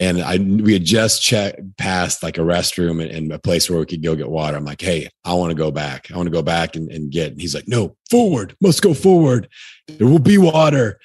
and 0.00 0.22
I 0.22 0.38
we 0.38 0.72
had 0.72 0.84
just 0.84 1.22
checked 1.22 1.60
past 1.76 2.22
like 2.22 2.38
a 2.38 2.40
restroom 2.40 3.02
and, 3.02 3.10
and, 3.10 3.32
a 3.32 3.38
place 3.38 3.68
where 3.68 3.78
we 3.78 3.84
could 3.84 4.02
go 4.02 4.16
get 4.16 4.30
water. 4.30 4.56
I'm 4.56 4.64
like, 4.64 4.80
hey, 4.80 5.10
I 5.24 5.34
want 5.34 5.50
to 5.50 5.54
go 5.54 5.70
back. 5.70 6.10
I 6.10 6.16
want 6.16 6.26
to 6.26 6.32
go 6.32 6.42
back 6.42 6.74
and, 6.74 6.90
and 6.90 7.12
get. 7.12 7.32
And 7.32 7.40
he's 7.40 7.54
like, 7.54 7.68
no, 7.68 7.96
forward, 8.10 8.56
must 8.62 8.80
go 8.80 8.94
forward. 8.94 9.48
There 9.86 10.06
will 10.06 10.18
be 10.18 10.38
water. 10.38 10.98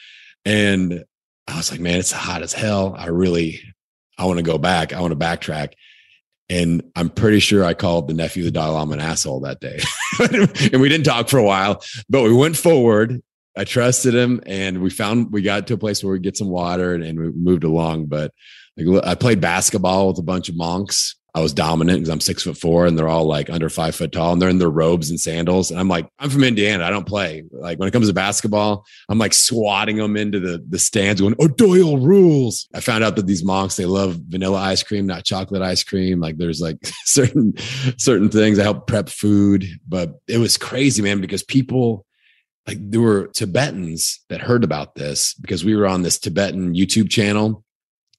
And 0.46 1.04
I 1.48 1.58
was 1.58 1.72
like, 1.72 1.82
man, 1.82 2.00
it's 2.00 2.14
hot 2.14 2.42
as 2.42 2.54
hell. 2.54 2.96
I 2.98 3.08
really, 3.08 3.60
I 4.18 4.26
want 4.26 4.38
to 4.38 4.44
go 4.44 4.58
back. 4.58 4.94
I 4.94 5.02
want 5.02 5.12
to 5.12 5.20
backtrack. 5.20 5.74
And 6.48 6.84
I'm 6.96 7.10
pretty 7.10 7.40
sure 7.40 7.66
I 7.66 7.74
called 7.74 8.08
the 8.08 8.14
nephew 8.14 8.44
of 8.44 8.46
the 8.46 8.52
Dalai 8.52 8.74
Lama 8.74 8.94
an 8.94 9.00
asshole 9.02 9.42
that 9.42 9.60
day. 9.60 9.80
and 10.72 10.82
we 10.82 10.88
didn't 10.88 11.06
talk 11.06 11.28
for 11.28 11.40
a 11.40 11.44
while, 11.44 11.84
but 12.08 12.24
we 12.24 12.34
went 12.34 12.56
forward. 12.56 13.22
I 13.58 13.64
trusted 13.64 14.14
him 14.14 14.42
and 14.46 14.82
we 14.82 14.90
found, 14.90 15.32
we 15.32 15.42
got 15.42 15.68
to 15.68 15.74
a 15.74 15.78
place 15.78 16.04
where 16.04 16.14
we 16.14 16.20
get 16.20 16.38
some 16.38 16.50
water 16.50 16.94
and, 16.94 17.04
and 17.04 17.20
we 17.20 17.32
moved 17.32 17.64
along. 17.64 18.08
But 18.08 18.32
like, 18.78 19.04
I 19.06 19.16
played 19.16 19.42
basketball 19.42 20.10
with 20.10 20.20
a 20.20 20.24
bunch 20.24 20.50
of 20.50 20.58
monks. 20.58 21.16
I 21.36 21.42
was 21.42 21.52
dominant 21.52 22.00
because 22.00 22.10
I'm 22.10 22.22
six 22.22 22.44
foot 22.44 22.58
four 22.58 22.86
and 22.86 22.98
they're 22.98 23.10
all 23.10 23.26
like 23.26 23.50
under 23.50 23.70
five 23.70 23.94
foot 23.94 24.14
tall 24.14 24.32
and 24.32 24.42
they're 24.42 24.50
in 24.50 24.58
their 24.58 24.70
robes 24.70 25.10
and 25.10 25.20
sandals. 25.20 25.70
And 25.70 25.78
I'm 25.78 25.90
like, 25.90 26.08
I'm 26.18 26.30
from 26.30 26.46
Indiana. 26.46 26.86
I 26.86 26.90
don't 26.90 27.06
play. 27.06 27.44
Like 27.52 27.78
when 27.78 27.90
it 27.90 27.92
comes 27.92 28.08
to 28.08 28.14
basketball, 28.14 28.86
I'm 29.10 29.18
like 29.18 29.34
swatting 29.34 29.98
them 29.98 30.16
into 30.16 30.40
the, 30.40 30.64
the 30.70 30.80
stands 30.80 31.20
going, 31.20 31.36
Oh, 31.38 31.50
Doyle 31.50 31.98
rules. 31.98 32.70
I 32.74 32.80
found 32.80 33.04
out 33.04 33.18
that 33.18 33.28
these 33.28 33.44
monks, 33.44 33.76
they 33.76 33.86
love 33.86 34.18
vanilla 34.30 34.60
ice 34.60 34.82
cream, 34.82 35.08
not 35.08 35.26
chocolate 35.26 35.62
ice 35.62 35.84
cream. 35.84 36.22
Like 36.22 36.38
there's 36.38 36.62
like 36.62 36.78
certain, 37.04 37.54
certain 37.98 38.30
things. 38.30 38.58
I 38.58 38.64
help 38.64 38.88
prep 38.88 39.10
food, 39.10 39.66
but 39.86 40.14
it 40.30 40.38
was 40.38 40.56
crazy, 40.56 41.02
man, 41.02 41.20
because 41.20 41.44
people 41.44 42.05
like 42.68 42.78
there 42.80 43.02
were 43.02 43.28
Tibetans 43.28 44.22
that 44.30 44.42
heard 44.42 44.64
about 44.64 44.96
this 44.96 45.34
because 45.36 45.64
we 45.64 45.76
were 45.76 45.88
on 45.88 46.02
this 46.02 46.20
Tibetan 46.20 46.74
YouTube 46.74 47.10
channel 47.10 47.64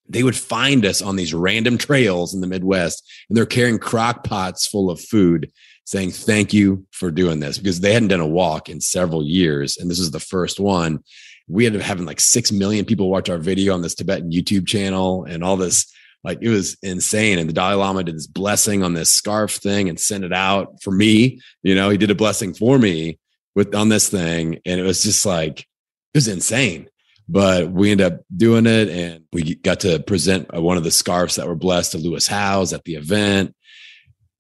they 0.09 0.22
would 0.22 0.37
find 0.37 0.85
us 0.85 1.02
on 1.02 1.16
these 1.16 1.35
random 1.35 1.78
trails 1.78 2.35
in 2.35 2.40
the 2.40 2.46
Midwest 2.46 3.09
and 3.28 3.37
they're 3.37 3.46
carrying 3.46 3.78
crock 3.78 4.24
pots 4.24 4.66
full 4.66 4.90
of 4.90 5.00
food 5.00 5.50
saying, 5.85 6.11
Thank 6.11 6.52
you 6.52 6.87
for 6.90 7.11
doing 7.11 7.40
this 7.40 7.59
because 7.59 7.80
they 7.80 7.92
hadn't 7.92 8.09
done 8.09 8.20
a 8.20 8.26
walk 8.26 8.68
in 8.68 8.80
several 8.80 9.24
years. 9.24 9.76
And 9.76 9.90
this 9.90 9.98
is 9.98 10.11
the 10.11 10.20
first 10.20 10.61
one. 10.61 11.00
We 11.48 11.66
ended 11.66 11.80
up 11.80 11.87
having 11.87 12.06
like 12.06 12.20
6 12.20 12.52
million 12.52 12.85
people 12.85 13.09
watch 13.09 13.30
our 13.30 13.38
video 13.38 13.72
on 13.74 13.82
this 13.82 13.94
Tibetan 13.94 14.30
YouTube 14.30 14.66
channel 14.66 15.24
and 15.24 15.44
all 15.44 15.56
this. 15.56 15.92
Like 16.24 16.38
it 16.42 16.48
was 16.48 16.76
insane. 16.82 17.38
And 17.38 17.48
the 17.48 17.52
Dalai 17.52 17.74
Lama 17.74 18.02
did 18.02 18.16
this 18.16 18.26
blessing 18.26 18.82
on 18.82 18.94
this 18.94 19.14
scarf 19.14 19.52
thing 19.52 19.88
and 19.88 19.98
sent 19.98 20.24
it 20.24 20.32
out 20.32 20.82
for 20.82 20.90
me. 20.90 21.40
You 21.62 21.76
know, 21.76 21.88
he 21.88 21.98
did 21.98 22.11
a 22.11 22.16
blessing 22.16 22.52
for 22.52 22.78
me 22.78 23.20
with 23.57 23.75
on 23.75 23.88
this 23.88 24.09
thing. 24.09 24.61
And 24.64 24.79
it 24.79 24.85
was 24.85 25.03
just 25.03 25.27
like, 25.27 25.61
it 25.61 26.19
was 26.19 26.29
insane 26.29 26.88
but 27.29 27.71
we 27.71 27.90
ended 27.90 28.12
up 28.12 28.21
doing 28.37 28.66
it 28.66 28.88
and 28.88 29.25
we 29.33 29.57
got 29.57 29.81
to 29.81 29.99
present 30.01 30.49
uh, 30.55 30.62
one 30.62 30.77
of 30.77 30.85
the 30.85 30.90
scarves 30.90 31.37
that 31.37 31.47
were 31.47 31.57
blessed 31.57 31.92
to 31.92 31.99
Lewis 31.99 32.27
Howes 32.27 32.73
at 32.73 32.85
the 32.85 32.95
event. 32.95 33.55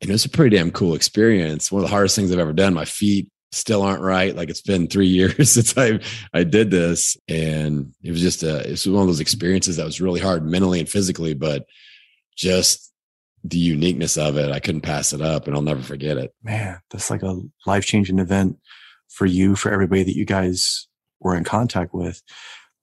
And 0.00 0.10
it 0.10 0.12
was 0.12 0.24
a 0.24 0.30
pretty 0.30 0.56
damn 0.56 0.70
cool 0.70 0.94
experience. 0.94 1.72
One 1.72 1.82
of 1.82 1.88
the 1.88 1.94
hardest 1.94 2.14
things 2.14 2.30
I've 2.30 2.38
ever 2.38 2.52
done. 2.52 2.74
My 2.74 2.84
feet 2.84 3.28
still 3.50 3.82
aren't 3.82 4.02
right. 4.02 4.36
Like 4.36 4.50
it's 4.50 4.62
been 4.62 4.86
three 4.86 5.06
years 5.08 5.52
since 5.52 5.76
I 5.76 5.98
I 6.32 6.44
did 6.44 6.70
this, 6.70 7.16
and 7.28 7.92
it 8.02 8.10
was 8.10 8.20
just 8.20 8.42
a 8.42 8.66
it 8.66 8.70
was 8.70 8.86
one 8.86 9.02
of 9.02 9.08
those 9.08 9.20
experiences 9.20 9.78
that 9.78 9.86
was 9.86 10.00
really 10.00 10.20
hard 10.20 10.44
mentally 10.44 10.78
and 10.78 10.88
physically, 10.88 11.34
but 11.34 11.64
just 12.36 12.92
the 13.42 13.58
uniqueness 13.58 14.18
of 14.18 14.36
it, 14.36 14.52
I 14.52 14.60
couldn't 14.60 14.82
pass 14.82 15.12
it 15.12 15.22
up 15.22 15.46
and 15.46 15.56
I'll 15.56 15.62
never 15.62 15.82
forget 15.82 16.18
it. 16.18 16.34
Man, 16.42 16.78
that's 16.90 17.10
like 17.10 17.22
a 17.22 17.40
life 17.64 17.86
changing 17.86 18.18
event 18.18 18.58
for 19.08 19.26
you, 19.26 19.56
for 19.56 19.70
everybody 19.70 20.02
that 20.04 20.16
you 20.16 20.24
guys 20.24 20.88
were 21.20 21.36
in 21.36 21.44
contact 21.44 21.94
with. 21.94 22.22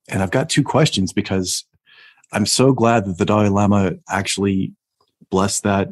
And 0.09 0.21
I've 0.21 0.31
got 0.31 0.49
two 0.49 0.63
questions 0.63 1.13
because 1.13 1.65
I'm 2.31 2.45
so 2.45 2.73
glad 2.73 3.05
that 3.05 3.17
the 3.17 3.25
Dalai 3.25 3.49
Lama 3.49 3.93
actually 4.09 4.73
blessed 5.29 5.63
that 5.63 5.89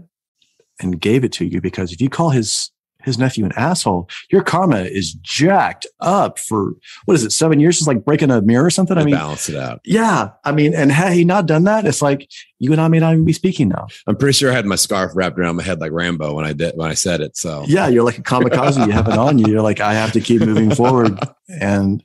and 0.80 1.00
gave 1.00 1.24
it 1.24 1.32
to 1.34 1.46
you 1.46 1.62
because 1.62 1.92
if 1.94 2.02
you 2.02 2.10
call 2.10 2.32
his 2.32 2.72
his 3.04 3.18
nephew 3.18 3.46
an 3.46 3.52
asshole, 3.56 4.10
your 4.32 4.44
karma 4.44 4.82
is 4.82 5.14
jacked 5.14 5.88
up 6.00 6.40
for 6.40 6.74
what 7.06 7.16
is 7.16 7.24
it, 7.24 7.32
seven 7.32 7.60
years? 7.60 7.78
It's 7.78 7.88
like 7.88 8.06
breaking 8.06 8.32
a 8.32 8.42
mirror 8.42 8.66
or 8.66 8.70
something. 8.70 8.98
I 8.98 9.04
mean, 9.04 9.16
balance 9.16 9.50
it 9.50 9.56
out. 9.56 9.82
Yeah. 9.86 10.32
I 10.44 10.52
mean, 10.52 10.74
and 10.74 10.92
had 10.92 11.14
he 11.14 11.26
not 11.26 11.46
done 11.46 11.64
that, 11.66 11.86
it's 11.86 12.02
like 12.02 12.30
you 12.60 12.72
and 12.72 12.80
I 12.80 12.88
may 12.88 13.00
not 13.00 13.14
even 13.14 13.26
be 13.26 13.34
speaking 13.34 13.70
now. 13.70 13.88
I'm 14.08 14.16
pretty 14.16 14.34
sure 14.34 14.52
I 14.52 14.54
had 14.54 14.66
my 14.66 14.76
scarf 14.76 15.12
wrapped 15.16 15.40
around 15.40 15.56
my 15.56 15.64
head 15.64 15.80
like 15.80 15.92
Rambo 15.92 16.36
when 16.36 16.46
I 16.46 16.54
did 16.54 16.76
when 16.76 16.90
I 16.90 16.94
said 16.94 17.22
it. 17.22 17.36
So 17.36 17.64
yeah, 17.68 17.88
you're 17.88 18.04
like 18.04 18.20
a 18.20 18.24
kamikaze. 18.24 18.86
you 18.86 18.92
have 18.92 19.08
it 19.08 19.18
on 19.18 19.40
you. 19.40 19.48
You're 19.48 19.62
like, 19.62 19.80
I 19.80 19.94
have 19.94 20.12
to 20.14 20.22
keep 20.22 20.42
moving 20.42 20.74
forward. 20.74 21.18
And 21.60 22.04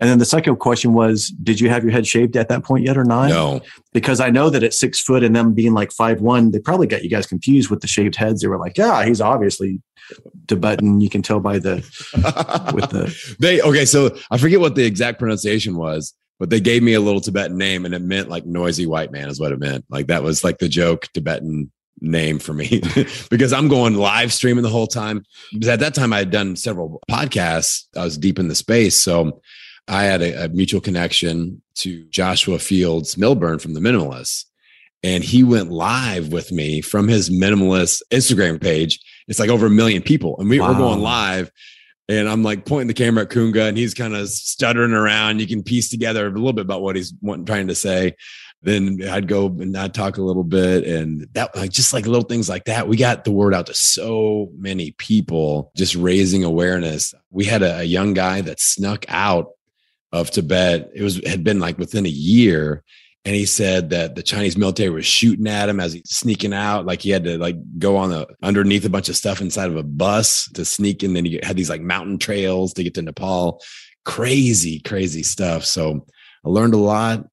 and 0.00 0.10
then 0.10 0.18
the 0.18 0.24
second 0.24 0.56
question 0.56 0.92
was, 0.92 1.28
did 1.42 1.60
you 1.60 1.68
have 1.68 1.82
your 1.82 1.92
head 1.92 2.06
shaved 2.06 2.36
at 2.36 2.48
that 2.48 2.64
point 2.64 2.84
yet 2.84 2.96
or 2.96 3.04
not? 3.04 3.30
No. 3.30 3.60
Because 3.92 4.20
I 4.20 4.30
know 4.30 4.50
that 4.50 4.62
at 4.62 4.74
six 4.74 5.00
foot 5.00 5.22
and 5.22 5.34
them 5.34 5.54
being 5.54 5.74
like 5.74 5.92
five 5.92 6.20
one, 6.20 6.50
they 6.50 6.58
probably 6.58 6.86
got 6.86 7.02
you 7.02 7.10
guys 7.10 7.26
confused 7.26 7.70
with 7.70 7.80
the 7.80 7.86
shaved 7.86 8.16
heads. 8.16 8.42
They 8.42 8.48
were 8.48 8.58
like, 8.58 8.76
yeah, 8.78 9.04
he's 9.04 9.20
obviously 9.20 9.80
Tibetan. 10.46 11.00
You 11.00 11.10
can 11.10 11.22
tell 11.22 11.40
by 11.40 11.58
the 11.58 11.76
with 12.74 12.90
the 12.90 13.36
they 13.38 13.60
okay. 13.60 13.84
So 13.84 14.16
I 14.30 14.38
forget 14.38 14.60
what 14.60 14.74
the 14.74 14.84
exact 14.84 15.18
pronunciation 15.18 15.76
was, 15.76 16.14
but 16.38 16.50
they 16.50 16.60
gave 16.60 16.82
me 16.82 16.94
a 16.94 17.00
little 17.00 17.20
Tibetan 17.20 17.56
name, 17.56 17.84
and 17.84 17.94
it 17.94 18.02
meant 18.02 18.28
like 18.28 18.46
noisy 18.46 18.86
white 18.86 19.12
man 19.12 19.28
is 19.28 19.40
what 19.40 19.52
it 19.52 19.58
meant. 19.58 19.84
Like 19.88 20.08
that 20.08 20.22
was 20.22 20.44
like 20.44 20.58
the 20.58 20.68
joke 20.68 21.08
Tibetan 21.14 21.70
name 22.00 22.38
for 22.38 22.52
me 22.52 22.82
because 23.30 23.52
I'm 23.52 23.68
going 23.68 23.94
live 23.94 24.32
streaming 24.32 24.62
the 24.62 24.70
whole 24.70 24.86
time. 24.86 25.24
Because 25.52 25.68
at 25.68 25.80
that 25.80 25.94
time 25.94 26.12
I 26.12 26.18
had 26.18 26.30
done 26.30 26.56
several 26.56 27.00
podcasts. 27.10 27.84
I 27.96 28.04
was 28.04 28.18
deep 28.18 28.38
in 28.38 28.48
the 28.48 28.54
space, 28.54 28.96
so 29.00 29.40
I 29.88 30.04
had 30.04 30.22
a, 30.22 30.44
a 30.44 30.48
mutual 30.48 30.80
connection 30.80 31.62
to 31.76 32.04
Joshua 32.06 32.58
Fields 32.58 33.16
Millburn 33.16 33.60
from 33.60 33.74
the 33.74 33.80
Minimalists 33.80 34.44
and 35.04 35.22
he 35.22 35.44
went 35.44 35.70
live 35.70 36.32
with 36.32 36.50
me 36.50 36.80
from 36.80 37.08
his 37.08 37.28
minimalist 37.28 38.00
Instagram 38.10 38.60
page. 38.60 38.98
It's 39.28 39.38
like 39.38 39.50
over 39.50 39.66
a 39.66 39.70
million 39.70 40.02
people, 40.02 40.36
and 40.38 40.48
we 40.48 40.58
wow. 40.58 40.68
were 40.68 40.78
going 40.78 41.00
live. 41.00 41.52
And 42.08 42.26
I'm 42.28 42.42
like 42.42 42.64
pointing 42.64 42.88
the 42.88 42.94
camera 42.94 43.24
at 43.24 43.30
Kunga, 43.30 43.64
and 43.64 43.76
he's 43.76 43.92
kind 43.92 44.16
of 44.16 44.28
stuttering 44.30 44.92
around. 44.92 45.40
You 45.40 45.46
can 45.46 45.62
piece 45.62 45.90
together 45.90 46.26
a 46.26 46.30
little 46.30 46.54
bit 46.54 46.64
about 46.64 46.80
what 46.80 46.96
he's 46.96 47.12
wanting, 47.20 47.44
trying 47.44 47.68
to 47.68 47.74
say. 47.74 48.16
Then 48.64 49.00
I'd 49.08 49.28
go 49.28 49.46
and 49.46 49.76
I'd 49.76 49.94
talk 49.94 50.16
a 50.16 50.22
little 50.22 50.44
bit, 50.44 50.84
and 50.84 51.28
that 51.34 51.54
like 51.54 51.70
just 51.70 51.92
like 51.92 52.06
little 52.06 52.28
things 52.28 52.48
like 52.48 52.64
that. 52.64 52.88
We 52.88 52.96
got 52.96 53.24
the 53.24 53.32
word 53.32 53.54
out 53.54 53.66
to 53.66 53.74
so 53.74 54.50
many 54.56 54.92
people, 54.92 55.70
just 55.76 55.94
raising 55.94 56.44
awareness. 56.44 57.14
We 57.30 57.44
had 57.44 57.62
a, 57.62 57.80
a 57.80 57.84
young 57.84 58.14
guy 58.14 58.40
that 58.40 58.60
snuck 58.60 59.04
out 59.08 59.50
of 60.12 60.30
Tibet. 60.30 60.90
It 60.94 61.02
was 61.02 61.24
had 61.26 61.44
been 61.44 61.60
like 61.60 61.78
within 61.78 62.06
a 62.06 62.10
year 62.10 62.82
and 63.26 63.34
he 63.34 63.46
said 63.46 63.90
that 63.90 64.14
the 64.14 64.22
Chinese 64.22 64.56
military 64.56 64.90
was 64.90 65.06
shooting 65.06 65.48
at 65.48 65.68
him 65.68 65.80
as 65.80 65.94
he's 65.94 66.10
sneaking 66.10 66.52
out. 66.52 66.84
Like 66.84 67.00
he 67.00 67.08
had 67.08 67.24
to 67.24 67.38
like 67.38 67.56
go 67.78 67.96
on 67.96 68.10
the 68.10 68.26
underneath 68.42 68.84
a 68.84 68.90
bunch 68.90 69.08
of 69.08 69.16
stuff 69.16 69.40
inside 69.40 69.70
of 69.70 69.76
a 69.76 69.82
bus 69.82 70.48
to 70.54 70.64
sneak. 70.64 71.02
And 71.02 71.16
then 71.16 71.24
he 71.24 71.40
had 71.42 71.56
these 71.56 71.70
like 71.70 71.80
mountain 71.80 72.18
trails 72.18 72.74
to 72.74 72.84
get 72.84 72.94
to 72.94 73.02
Nepal. 73.02 73.62
Crazy, 74.04 74.78
crazy 74.80 75.22
stuff. 75.22 75.64
So 75.64 76.06
I 76.44 76.48
learned 76.50 76.74
a 76.74 76.78
lot 76.78 77.24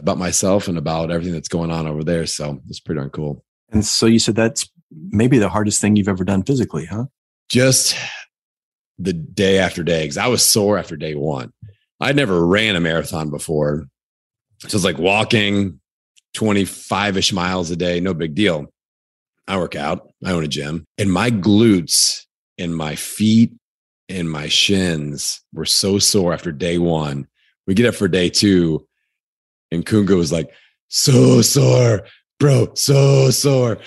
about 0.00 0.18
myself 0.18 0.66
and 0.66 0.76
about 0.76 1.10
everything 1.10 1.34
that's 1.34 1.48
going 1.48 1.70
on 1.70 1.86
over 1.86 2.02
there. 2.02 2.26
So 2.26 2.60
it's 2.68 2.80
pretty 2.80 2.98
darn 2.98 3.10
cool. 3.10 3.44
And 3.70 3.84
so 3.84 4.06
you 4.06 4.18
said 4.18 4.34
that's 4.34 4.68
maybe 4.90 5.38
the 5.38 5.48
hardest 5.48 5.80
thing 5.80 5.96
you've 5.96 6.08
ever 6.08 6.24
done 6.24 6.42
physically, 6.42 6.86
huh? 6.86 7.04
Just 7.48 7.96
the 8.98 9.12
day 9.12 9.58
after 9.58 9.82
day, 9.82 10.02
because 10.02 10.18
I 10.18 10.26
was 10.26 10.44
sore 10.44 10.78
after 10.78 10.96
day 10.96 11.14
one. 11.14 11.52
I'd 12.00 12.16
never 12.16 12.46
ran 12.46 12.76
a 12.76 12.80
marathon 12.80 13.30
before. 13.30 13.86
So 14.68 14.76
it's 14.76 14.84
like 14.84 14.98
walking 14.98 15.80
25 16.34 17.16
ish 17.16 17.32
miles 17.32 17.70
a 17.70 17.76
day, 17.76 18.00
no 18.00 18.14
big 18.14 18.34
deal. 18.34 18.66
I 19.46 19.56
work 19.58 19.74
out, 19.74 20.12
I 20.24 20.32
own 20.32 20.44
a 20.44 20.48
gym, 20.48 20.84
and 20.96 21.12
my 21.12 21.30
glutes 21.30 22.24
and 22.58 22.76
my 22.76 22.94
feet 22.94 23.52
and 24.08 24.30
my 24.30 24.48
shins 24.48 25.42
were 25.52 25.64
so 25.64 25.98
sore 25.98 26.32
after 26.32 26.52
day 26.52 26.78
one. 26.78 27.26
We 27.66 27.74
get 27.74 27.86
up 27.86 27.94
for 27.94 28.08
day 28.08 28.28
two, 28.28 28.86
and 29.70 29.84
Kunga 29.84 30.16
was 30.16 30.32
like, 30.32 30.50
so 30.88 31.40
sore, 31.40 32.02
bro, 32.38 32.72
so 32.74 33.30
sore. 33.30 33.78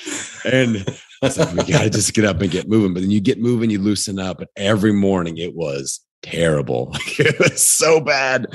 And 0.45 0.77
I 1.21 1.27
was 1.27 1.37
like, 1.37 1.53
we 1.53 1.71
gotta 1.71 1.89
just 1.89 2.13
get 2.13 2.25
up 2.25 2.41
and 2.41 2.51
get 2.51 2.69
moving. 2.69 2.93
But 2.93 3.01
then 3.01 3.11
you 3.11 3.21
get 3.21 3.39
moving, 3.39 3.69
you 3.69 3.79
loosen 3.79 4.19
up. 4.19 4.39
And 4.39 4.49
every 4.55 4.93
morning 4.93 5.37
it 5.37 5.55
was 5.55 6.01
terrible. 6.21 6.91
it 7.19 7.37
was 7.39 7.65
so 7.65 7.99
bad. 7.99 8.47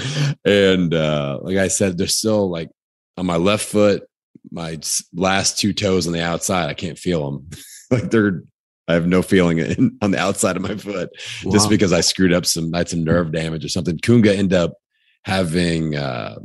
And 0.44 0.92
uh, 0.94 1.38
like 1.42 1.58
I 1.58 1.68
said, 1.68 1.98
there's 1.98 2.16
still 2.16 2.50
like 2.50 2.70
on 3.16 3.26
my 3.26 3.36
left 3.36 3.66
foot, 3.66 4.04
my 4.50 4.78
last 5.14 5.58
two 5.58 5.72
toes 5.72 6.06
on 6.06 6.12
the 6.12 6.22
outside, 6.22 6.68
I 6.68 6.74
can't 6.74 6.98
feel 6.98 7.30
them. 7.30 7.50
like 7.90 8.10
they're, 8.10 8.42
I 8.86 8.94
have 8.94 9.06
no 9.06 9.20
feeling 9.20 9.58
in, 9.58 9.98
on 10.00 10.12
the 10.12 10.18
outside 10.18 10.56
of 10.56 10.62
my 10.62 10.74
foot 10.76 11.10
wow. 11.44 11.52
just 11.52 11.68
because 11.68 11.92
I 11.92 12.00
screwed 12.00 12.32
up 12.32 12.46
some, 12.46 12.74
I 12.74 12.78
had 12.78 12.88
some 12.88 13.04
nerve 13.04 13.32
damage 13.32 13.64
or 13.64 13.68
something. 13.68 13.98
Kunga 13.98 14.34
ended 14.34 14.58
up 14.58 14.74
having 15.24 15.94
uh, 15.94 16.36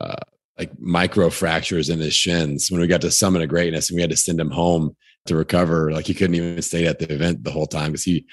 uh, 0.00 0.16
like 0.58 0.70
micro 0.78 1.30
fractures 1.30 1.88
in 1.88 1.98
his 1.98 2.14
shins 2.14 2.70
when 2.70 2.80
we 2.80 2.86
got 2.86 3.00
to 3.00 3.10
Summit 3.10 3.42
of 3.42 3.48
Greatness 3.48 3.90
and 3.90 3.96
we 3.96 4.02
had 4.02 4.10
to 4.10 4.16
send 4.16 4.38
him 4.38 4.50
home 4.50 4.96
to 5.26 5.36
recover. 5.36 5.92
Like 5.92 6.06
he 6.06 6.14
couldn't 6.14 6.36
even 6.36 6.62
stay 6.62 6.86
at 6.86 6.98
the 6.98 7.12
event 7.12 7.44
the 7.44 7.50
whole 7.50 7.66
time 7.66 7.92
because 7.92 8.04
he 8.04 8.26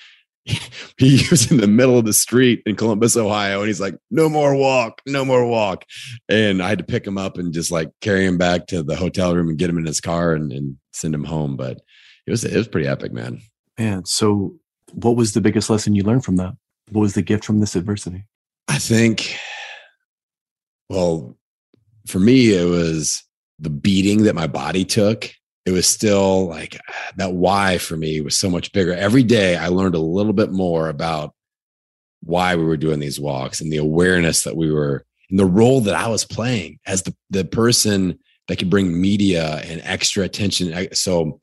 he 0.98 1.26
was 1.30 1.52
in 1.52 1.58
the 1.58 1.68
middle 1.68 1.98
of 1.98 2.06
the 2.06 2.14
street 2.14 2.64
in 2.66 2.76
Columbus, 2.76 3.16
Ohio, 3.16 3.60
and 3.60 3.68
he's 3.68 3.82
like, 3.82 3.96
"No 4.10 4.30
more 4.30 4.56
walk, 4.56 5.02
no 5.06 5.24
more 5.24 5.46
walk." 5.46 5.86
And 6.28 6.64
I 6.64 6.70
had 6.70 6.80
to 6.80 6.84
pick 6.84 7.06
him 7.06 7.18
up 7.18 7.38
and 7.38 7.54
just 7.54 7.72
like 7.72 7.92
carry 8.02 8.26
him 8.26 8.38
back 8.38 8.68
to 8.68 8.82
the 8.82 8.96
hotel 8.96 9.36
room 9.36 9.50
and 9.50 9.58
get 9.58 9.70
him 9.70 9.78
in 9.78 9.86
his 9.86 10.02
car 10.02 10.34
and, 10.34 10.52
and 10.52 10.78
send 10.92 11.14
him 11.14 11.24
home. 11.24 11.56
But 11.56 11.82
it 12.26 12.32
was 12.32 12.44
it 12.46 12.56
was 12.56 12.68
pretty 12.68 12.88
epic, 12.88 13.12
man. 13.12 13.42
Man, 13.78 14.06
so 14.06 14.56
what 14.94 15.16
was 15.16 15.34
the 15.34 15.42
biggest 15.42 15.70
lesson 15.70 15.96
you 15.96 16.04
learned 16.04 16.26
from 16.26 16.38
that? 16.38 16.54
What 16.90 17.02
was 17.02 17.14
the 17.14 17.22
gift 17.22 17.46
from 17.46 17.60
this 17.60 17.76
adversity? 17.76 18.26
I 18.68 18.78
think, 18.78 19.38
well, 20.90 21.38
for 22.10 22.20
me, 22.20 22.54
it 22.54 22.66
was 22.66 23.24
the 23.60 23.70
beating 23.70 24.24
that 24.24 24.36
my 24.36 24.48
body 24.48 24.86
took 24.86 25.32
it 25.70 25.72
was 25.72 25.88
still 25.88 26.48
like 26.48 26.78
that 27.18 27.34
why 27.34 27.78
for 27.78 27.96
me 27.96 28.22
was 28.22 28.38
so 28.38 28.50
much 28.50 28.72
bigger. 28.72 28.94
Every 28.94 29.24
day 29.24 29.56
I 29.56 29.68
learned 29.68 29.96
a 29.96 30.00
little 30.00 30.34
bit 30.34 30.52
more 30.52 30.90
about 30.90 31.34
why 32.22 32.56
we 32.56 32.66
were 32.66 32.78
doing 32.78 33.00
these 33.00 33.20
walks 33.20 33.62
and 33.62 33.72
the 33.72 33.78
awareness 33.78 34.44
that 34.44 34.58
we 34.58 34.72
were 34.72 35.06
and 35.30 35.40
the 35.40 35.46
role 35.46 35.82
that 35.82 35.96
I 35.96 36.08
was 36.08 36.26
playing 36.26 36.80
as 36.86 37.04
the, 37.04 37.16
the 37.30 37.46
person 37.46 38.20
that 38.48 38.58
could 38.58 38.70
bring 38.70 39.00
media 39.00 39.62
and 39.64 39.80
extra 39.84 40.24
attention. 40.24 40.90
So 40.94 41.40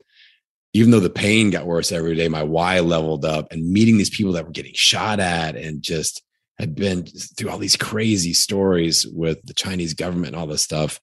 even 0.73 0.91
though 0.91 0.99
the 0.99 1.09
pain 1.09 1.49
got 1.49 1.65
worse 1.65 1.91
every 1.91 2.15
day, 2.15 2.27
my 2.27 2.43
why 2.43 2.81
leveled 2.81 3.25
up 3.25 3.51
and 3.51 3.71
meeting 3.71 3.97
these 3.97 4.09
people 4.09 4.33
that 4.33 4.45
were 4.45 4.51
getting 4.51 4.73
shot 4.75 5.19
at 5.19 5.55
and 5.55 5.81
just 5.81 6.21
had 6.59 6.75
been 6.75 7.05
through 7.05 7.49
all 7.49 7.57
these 7.57 7.75
crazy 7.75 8.33
stories 8.33 9.05
with 9.05 9.43
the 9.45 9.53
Chinese 9.53 9.93
government 9.93 10.27
and 10.27 10.35
all 10.35 10.47
this 10.47 10.63
stuff. 10.63 10.99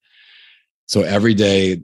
So 0.87 1.03
every 1.03 1.35
day 1.35 1.83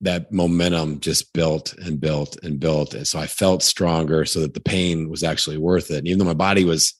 that 0.00 0.32
momentum 0.32 1.00
just 1.00 1.32
built 1.32 1.74
and 1.74 2.00
built 2.00 2.38
and 2.42 2.58
built. 2.58 2.94
And 2.94 3.06
so 3.06 3.18
I 3.18 3.26
felt 3.26 3.62
stronger 3.62 4.24
so 4.24 4.40
that 4.40 4.54
the 4.54 4.60
pain 4.60 5.10
was 5.10 5.22
actually 5.22 5.58
worth 5.58 5.90
it. 5.90 5.98
And 5.98 6.06
even 6.06 6.18
though 6.18 6.24
my 6.24 6.34
body 6.34 6.64
was 6.64 6.94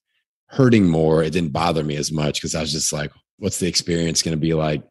hurting 0.48 0.88
more, 0.88 1.22
it 1.22 1.32
didn't 1.32 1.52
bother 1.52 1.82
me 1.82 1.96
as 1.96 2.12
much 2.12 2.40
because 2.40 2.54
I 2.54 2.60
was 2.60 2.72
just 2.72 2.92
like, 2.92 3.10
what's 3.38 3.58
the 3.58 3.68
experience 3.68 4.22
going 4.22 4.36
to 4.36 4.40
be 4.40 4.52
like 4.52 4.82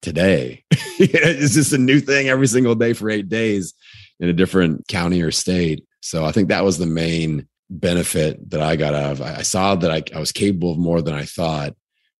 today? 0.00 0.64
it's 0.70 1.54
just 1.54 1.74
a 1.74 1.78
new 1.78 2.00
thing 2.00 2.28
every 2.28 2.46
single 2.46 2.74
day 2.74 2.94
for 2.94 3.10
eight 3.10 3.28
days 3.28 3.74
in 4.20 4.28
a 4.28 4.34
different 4.34 4.88
county 4.88 5.20
or 5.20 5.30
state. 5.30 5.84
So 6.00 6.24
I 6.24 6.32
think 6.32 6.48
that 6.48 6.64
was 6.64 6.78
the 6.78 6.86
main 6.86 7.46
benefit 7.70 8.50
that 8.50 8.60
I 8.60 8.76
got 8.76 8.94
out 8.94 9.12
of. 9.12 9.22
I 9.22 9.42
saw 9.42 9.76
that 9.76 9.90
I, 9.90 10.02
I 10.14 10.18
was 10.18 10.32
capable 10.32 10.72
of 10.72 10.78
more 10.78 11.00
than 11.00 11.14
I 11.14 11.24
thought, 11.24 11.74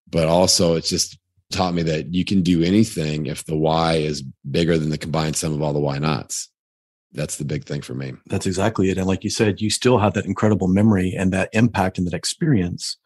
but 0.09 0.29
also 0.29 0.77
it's 0.77 0.89
just 0.89 1.19
taught 1.51 1.75
me 1.75 1.83
that 1.83 2.15
you 2.15 2.25
can 2.25 2.43
do 2.43 2.63
anything 2.63 3.27
if 3.27 3.45
the 3.45 3.57
why 3.57 3.95
is 3.95 4.23
bigger 4.49 4.79
than 4.79 4.91
the 4.91 4.99
combined 4.99 5.37
sum 5.37 5.53
of 5.53 5.61
all 5.61 5.73
the 5.73 5.81
why 5.81 5.99
nots. 5.99 6.49
That's 7.13 7.37
the 7.37 7.45
big 7.45 7.65
thing 7.65 7.83
for 7.83 7.95
me. 7.95 8.13
That's 8.27 8.47
exactly 8.47 8.91
it. 8.91 8.99
And 8.99 9.09
like 9.09 9.25
you 9.25 9.31
said, 9.31 9.61
you 9.61 9.69
still 9.69 9.99
have 9.99 10.15
that 10.15 10.27
incredible 10.27 10.69
memory 10.69 11.13
and 11.19 11.33
that 11.33 11.51
impact 11.53 11.99
and 11.99 12.07
that 12.07 12.15
experience, 12.15 12.97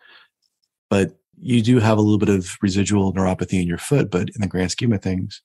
but 0.91 1.17
you 1.41 1.63
do 1.63 1.79
have 1.79 1.97
a 1.97 2.03
little 2.03 2.19
bit 2.19 2.29
of 2.29 2.57
residual 2.61 3.15
neuropathy 3.15 3.61
in 3.61 3.67
your 3.67 3.79
foot. 3.79 4.11
But 4.11 4.29
in 4.29 4.41
the 4.41 4.47
grand 4.47 4.71
scheme 4.71 4.93
of 4.93 5.03
things, 5.03 5.41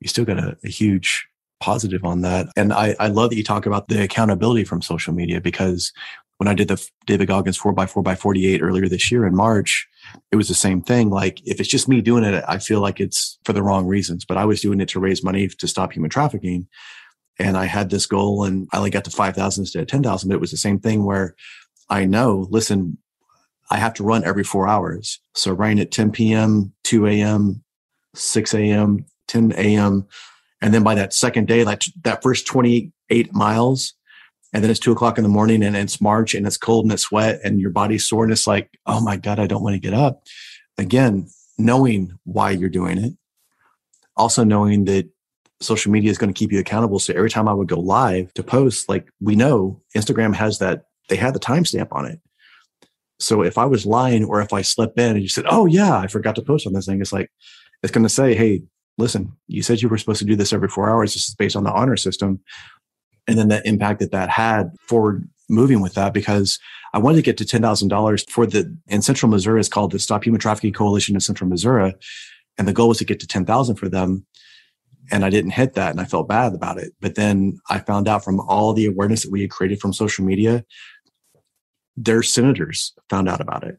you 0.00 0.08
still 0.08 0.24
got 0.24 0.38
a, 0.38 0.56
a 0.64 0.68
huge 0.68 1.26
positive 1.60 2.04
on 2.04 2.22
that. 2.22 2.48
And 2.56 2.72
I, 2.72 2.96
I 2.98 3.08
love 3.08 3.30
that 3.30 3.36
you 3.36 3.44
talk 3.44 3.66
about 3.66 3.88
the 3.88 4.02
accountability 4.02 4.64
from 4.64 4.82
social 4.82 5.12
media 5.12 5.40
because 5.40 5.92
when 6.40 6.48
I 6.48 6.54
did 6.54 6.68
the 6.68 6.82
David 7.04 7.28
Goggins 7.28 7.58
4x4 7.58 8.02
by 8.02 8.14
48 8.14 8.62
earlier 8.62 8.88
this 8.88 9.12
year 9.12 9.26
in 9.26 9.36
March, 9.36 9.86
it 10.32 10.36
was 10.36 10.48
the 10.48 10.54
same 10.54 10.80
thing. 10.80 11.10
Like 11.10 11.38
if 11.46 11.60
it's 11.60 11.68
just 11.68 11.86
me 11.86 12.00
doing 12.00 12.24
it, 12.24 12.42
I 12.48 12.56
feel 12.56 12.80
like 12.80 12.98
it's 12.98 13.38
for 13.44 13.52
the 13.52 13.62
wrong 13.62 13.86
reasons, 13.86 14.24
but 14.24 14.38
I 14.38 14.46
was 14.46 14.62
doing 14.62 14.80
it 14.80 14.88
to 14.88 15.00
raise 15.00 15.22
money 15.22 15.48
to 15.48 15.68
stop 15.68 15.92
human 15.92 16.08
trafficking. 16.08 16.66
And 17.38 17.58
I 17.58 17.66
had 17.66 17.90
this 17.90 18.06
goal 18.06 18.44
and 18.44 18.68
I 18.72 18.78
only 18.78 18.88
got 18.88 19.04
to 19.04 19.10
5,000 19.10 19.60
instead 19.60 19.82
of 19.82 19.88
10,000. 19.88 20.30
But 20.30 20.34
it 20.34 20.40
was 20.40 20.50
the 20.50 20.56
same 20.56 20.80
thing 20.80 21.04
where 21.04 21.36
I 21.90 22.06
know, 22.06 22.46
listen, 22.48 22.96
I 23.70 23.76
have 23.76 23.92
to 23.94 24.02
run 24.02 24.24
every 24.24 24.44
four 24.44 24.66
hours. 24.66 25.20
So 25.34 25.52
running 25.52 25.78
at 25.78 25.90
10 25.90 26.10
p.m., 26.10 26.72
2 26.84 27.06
a.m., 27.06 27.62
6 28.14 28.54
a.m., 28.54 29.04
10 29.28 29.52
a.m. 29.58 30.06
And 30.62 30.72
then 30.72 30.84
by 30.84 30.94
that 30.94 31.12
second 31.12 31.48
day, 31.48 31.64
like 31.64 31.82
that 32.00 32.22
first 32.22 32.46
28 32.46 33.34
miles, 33.34 33.92
and 34.52 34.62
then 34.64 34.70
it's 34.70 34.80
two 34.80 34.92
o'clock 34.92 35.16
in 35.16 35.22
the 35.22 35.30
morning 35.30 35.62
and 35.62 35.76
it's 35.76 36.00
March 36.00 36.34
and 36.34 36.46
it's 36.46 36.56
cold 36.56 36.84
and 36.84 36.92
it's 36.92 37.12
wet 37.12 37.40
and 37.44 37.60
your 37.60 37.70
body's 37.70 38.06
sore 38.06 38.24
and 38.24 38.32
it's 38.32 38.46
like, 38.46 38.70
oh 38.86 39.00
my 39.00 39.16
God, 39.16 39.38
I 39.38 39.46
don't 39.46 39.62
want 39.62 39.74
to 39.74 39.80
get 39.80 39.94
up. 39.94 40.24
Again, 40.76 41.28
knowing 41.56 42.18
why 42.24 42.50
you're 42.50 42.68
doing 42.68 42.98
it. 42.98 43.12
Also 44.16 44.44
knowing 44.44 44.86
that 44.86 45.08
social 45.60 45.92
media 45.92 46.10
is 46.10 46.18
going 46.18 46.32
to 46.32 46.38
keep 46.38 46.52
you 46.52 46.58
accountable. 46.58 46.98
So 46.98 47.14
every 47.14 47.30
time 47.30 47.48
I 47.48 47.52
would 47.52 47.68
go 47.68 47.78
live 47.78 48.32
to 48.34 48.42
post, 48.42 48.88
like 48.88 49.08
we 49.20 49.36
know 49.36 49.82
Instagram 49.96 50.34
has 50.34 50.58
that, 50.58 50.84
they 51.08 51.16
had 51.16 51.34
the 51.34 51.40
timestamp 51.40 51.88
on 51.92 52.06
it. 52.06 52.20
So 53.18 53.42
if 53.42 53.58
I 53.58 53.66
was 53.66 53.86
lying 53.86 54.24
or 54.24 54.40
if 54.40 54.52
I 54.52 54.62
slept 54.62 54.98
in 54.98 55.10
and 55.12 55.22
you 55.22 55.28
said, 55.28 55.44
oh 55.48 55.66
yeah, 55.66 55.96
I 55.98 56.06
forgot 56.06 56.34
to 56.36 56.42
post 56.42 56.66
on 56.66 56.72
this 56.72 56.86
thing, 56.86 57.00
it's 57.00 57.12
like, 57.12 57.30
it's 57.82 57.92
going 57.92 58.04
to 58.04 58.08
say, 58.08 58.34
hey, 58.34 58.62
listen, 58.98 59.32
you 59.46 59.62
said 59.62 59.80
you 59.80 59.88
were 59.88 59.98
supposed 59.98 60.20
to 60.20 60.24
do 60.24 60.36
this 60.36 60.52
every 60.52 60.68
four 60.68 60.90
hours. 60.90 61.14
This 61.14 61.28
is 61.28 61.34
based 61.34 61.56
on 61.56 61.64
the 61.64 61.72
honor 61.72 61.96
system 61.96 62.40
and 63.30 63.38
then 63.38 63.48
the 63.48 63.66
impact 63.66 64.00
that 64.00 64.10
that 64.10 64.28
had 64.28 64.72
forward 64.80 65.28
moving 65.48 65.80
with 65.80 65.94
that 65.94 66.12
because 66.12 66.58
I 66.92 66.98
wanted 66.98 67.16
to 67.16 67.22
get 67.22 67.38
to 67.38 67.44
$10,000 67.44 68.28
for 68.28 68.44
the, 68.44 68.76
in 68.88 69.02
central 69.02 69.30
Missouri, 69.30 69.60
it's 69.60 69.68
called 69.68 69.92
the 69.92 70.00
Stop 70.00 70.24
Human 70.24 70.40
Trafficking 70.40 70.72
Coalition 70.72 71.14
in 71.14 71.20
Central 71.20 71.48
Missouri. 71.48 71.94
And 72.58 72.66
the 72.66 72.72
goal 72.72 72.88
was 72.88 72.98
to 72.98 73.04
get 73.04 73.20
to 73.20 73.26
10,000 73.26 73.76
for 73.76 73.88
them. 73.88 74.26
And 75.12 75.24
I 75.24 75.30
didn't 75.30 75.52
hit 75.52 75.74
that 75.74 75.92
and 75.92 76.00
I 76.00 76.04
felt 76.04 76.28
bad 76.28 76.54
about 76.54 76.78
it. 76.78 76.92
But 77.00 77.14
then 77.14 77.58
I 77.68 77.78
found 77.78 78.08
out 78.08 78.24
from 78.24 78.40
all 78.40 78.72
the 78.72 78.86
awareness 78.86 79.22
that 79.22 79.30
we 79.30 79.42
had 79.42 79.50
created 79.50 79.80
from 79.80 79.92
social 79.92 80.24
media, 80.24 80.64
their 81.96 82.22
senators 82.22 82.92
found 83.08 83.28
out 83.28 83.40
about 83.40 83.62
it. 83.64 83.78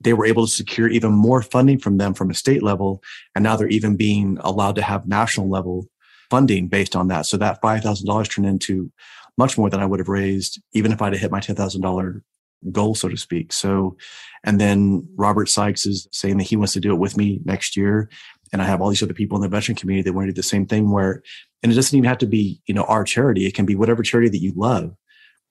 They 0.00 0.14
were 0.14 0.26
able 0.26 0.46
to 0.46 0.52
secure 0.52 0.88
even 0.88 1.12
more 1.12 1.42
funding 1.42 1.78
from 1.78 1.98
them 1.98 2.14
from 2.14 2.30
a 2.30 2.34
state 2.34 2.62
level. 2.62 3.02
And 3.34 3.42
now 3.42 3.56
they're 3.56 3.68
even 3.68 3.96
being 3.96 4.38
allowed 4.40 4.76
to 4.76 4.82
have 4.82 5.06
national 5.06 5.50
level 5.50 5.88
funding 6.30 6.68
based 6.68 6.96
on 6.96 7.08
that. 7.08 7.26
So 7.26 7.36
that 7.36 7.62
$5,000 7.62 8.28
turned 8.30 8.46
into 8.46 8.90
much 9.36 9.56
more 9.56 9.70
than 9.70 9.80
I 9.80 9.86
would 9.86 10.00
have 10.00 10.08
raised, 10.08 10.60
even 10.72 10.92
if 10.92 11.00
I'd 11.00 11.14
hit 11.14 11.30
my 11.30 11.40
$10,000 11.40 12.22
goal, 12.72 12.94
so 12.94 13.08
to 13.08 13.16
speak. 13.16 13.52
So, 13.52 13.96
and 14.44 14.60
then 14.60 15.08
Robert 15.16 15.48
Sykes 15.48 15.86
is 15.86 16.08
saying 16.12 16.38
that 16.38 16.44
he 16.44 16.56
wants 16.56 16.72
to 16.72 16.80
do 16.80 16.92
it 16.92 16.98
with 16.98 17.16
me 17.16 17.40
next 17.44 17.76
year. 17.76 18.10
And 18.52 18.60
I 18.60 18.64
have 18.64 18.80
all 18.80 18.88
these 18.88 19.02
other 19.02 19.14
people 19.14 19.36
in 19.36 19.42
the 19.42 19.48
veteran 19.48 19.76
community 19.76 20.04
that 20.04 20.14
want 20.14 20.26
to 20.26 20.32
do 20.32 20.36
the 20.36 20.42
same 20.42 20.66
thing 20.66 20.90
where, 20.90 21.22
and 21.62 21.70
it 21.70 21.74
doesn't 21.74 21.96
even 21.96 22.08
have 22.08 22.18
to 22.18 22.26
be, 22.26 22.60
you 22.66 22.74
know, 22.74 22.84
our 22.84 23.04
charity. 23.04 23.46
It 23.46 23.54
can 23.54 23.66
be 23.66 23.76
whatever 23.76 24.02
charity 24.02 24.28
that 24.30 24.42
you 24.42 24.52
love, 24.56 24.94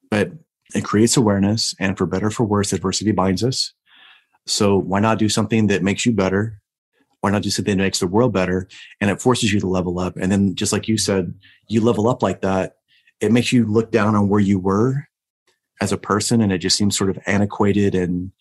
but 0.09 0.31
it 0.75 0.83
creates 0.83 1.15
awareness 1.15 1.73
and 1.79 1.97
for 1.97 2.05
better 2.05 2.29
for 2.29 2.43
worse, 2.43 2.73
adversity 2.73 3.11
binds 3.11 3.43
us. 3.43 3.73
So 4.45 4.77
why 4.77 4.99
not 4.99 5.19
do 5.19 5.29
something 5.29 5.67
that 5.67 5.83
makes 5.83 6.05
you 6.05 6.11
better 6.11 6.61
why 7.27 7.31
not 7.31 7.41
do 7.41 7.49
something 7.49 7.77
that 7.77 7.83
makes 7.83 7.99
the 7.99 8.07
world 8.07 8.31
better? 8.31 8.69
And 9.01 9.11
it 9.11 9.21
forces 9.21 9.51
you 9.51 9.59
to 9.59 9.67
level 9.67 9.99
up. 9.99 10.15
And 10.15 10.31
then 10.31 10.55
just 10.55 10.71
like 10.71 10.87
you 10.87 10.97
said, 10.97 11.33
you 11.67 11.81
level 11.81 12.07
up 12.07 12.23
like 12.23 12.39
that. 12.39 12.75
It 13.19 13.33
makes 13.33 13.51
you 13.51 13.65
look 13.65 13.91
down 13.91 14.15
on 14.15 14.29
where 14.29 14.39
you 14.39 14.59
were 14.59 15.03
as 15.81 15.91
a 15.91 15.97
person 15.97 16.39
and 16.39 16.53
it 16.53 16.59
just 16.59 16.77
seems 16.77 16.97
sort 16.97 17.09
of 17.09 17.19
antiquated 17.25 17.95
and 17.95 18.31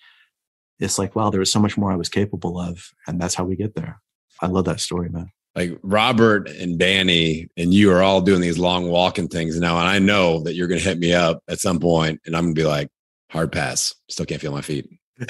it's 0.79 1.01
like, 1.01 1.16
wow, 1.16 1.31
there 1.31 1.40
was 1.40 1.51
so 1.51 1.59
much 1.59 1.77
more 1.77 1.90
I 1.90 1.96
was 1.96 2.09
capable 2.09 2.61
of. 2.61 2.92
And 3.09 3.20
that's 3.20 3.35
how 3.35 3.42
we 3.42 3.57
get 3.57 3.75
there. 3.75 4.01
I 4.40 4.46
love 4.46 4.66
that 4.66 4.79
story, 4.79 5.09
man. 5.09 5.33
Like 5.57 5.77
Robert 5.83 6.49
and 6.49 6.79
Danny 6.79 7.49
and 7.57 7.75
you 7.75 7.90
are 7.90 8.03
all 8.03 8.20
doing 8.20 8.40
these 8.40 8.59
long 8.59 8.88
walking 8.88 9.27
things 9.27 9.59
now. 9.59 9.79
And 9.79 9.88
I 9.88 9.99
know 9.99 10.44
that 10.44 10.55
you're 10.55 10.68
going 10.68 10.81
to 10.81 10.88
hit 10.88 10.99
me 10.99 11.12
up 11.12 11.42
at 11.49 11.59
some 11.59 11.81
point 11.81 12.20
and 12.25 12.37
I'm 12.37 12.44
going 12.44 12.55
to 12.55 12.61
be 12.61 12.66
like, 12.66 12.88
hard 13.31 13.51
pass. 13.51 13.92
Still 14.09 14.27
can't 14.27 14.40
feel 14.40 14.53
my 14.53 14.62
feet. 14.62 14.88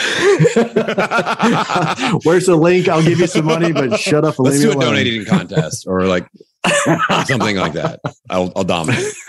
Where's 2.25 2.46
the 2.46 2.59
link? 2.61 2.88
I'll 2.88 3.05
give 3.05 3.20
you 3.20 3.29
some 3.29 3.44
money, 3.44 3.72
but 3.72 4.01
shut 4.01 4.25
up. 4.25 4.37
Let's 4.38 4.61
do 4.61 4.72
a 4.72 4.75
donating 4.75 5.25
contest 5.25 5.87
or 5.87 6.07
like 6.07 6.27
something 7.27 7.57
like 7.57 7.75
that. 7.75 8.01
I'll, 8.29 8.53
I'll 8.57 8.64
dominate. 8.64 9.14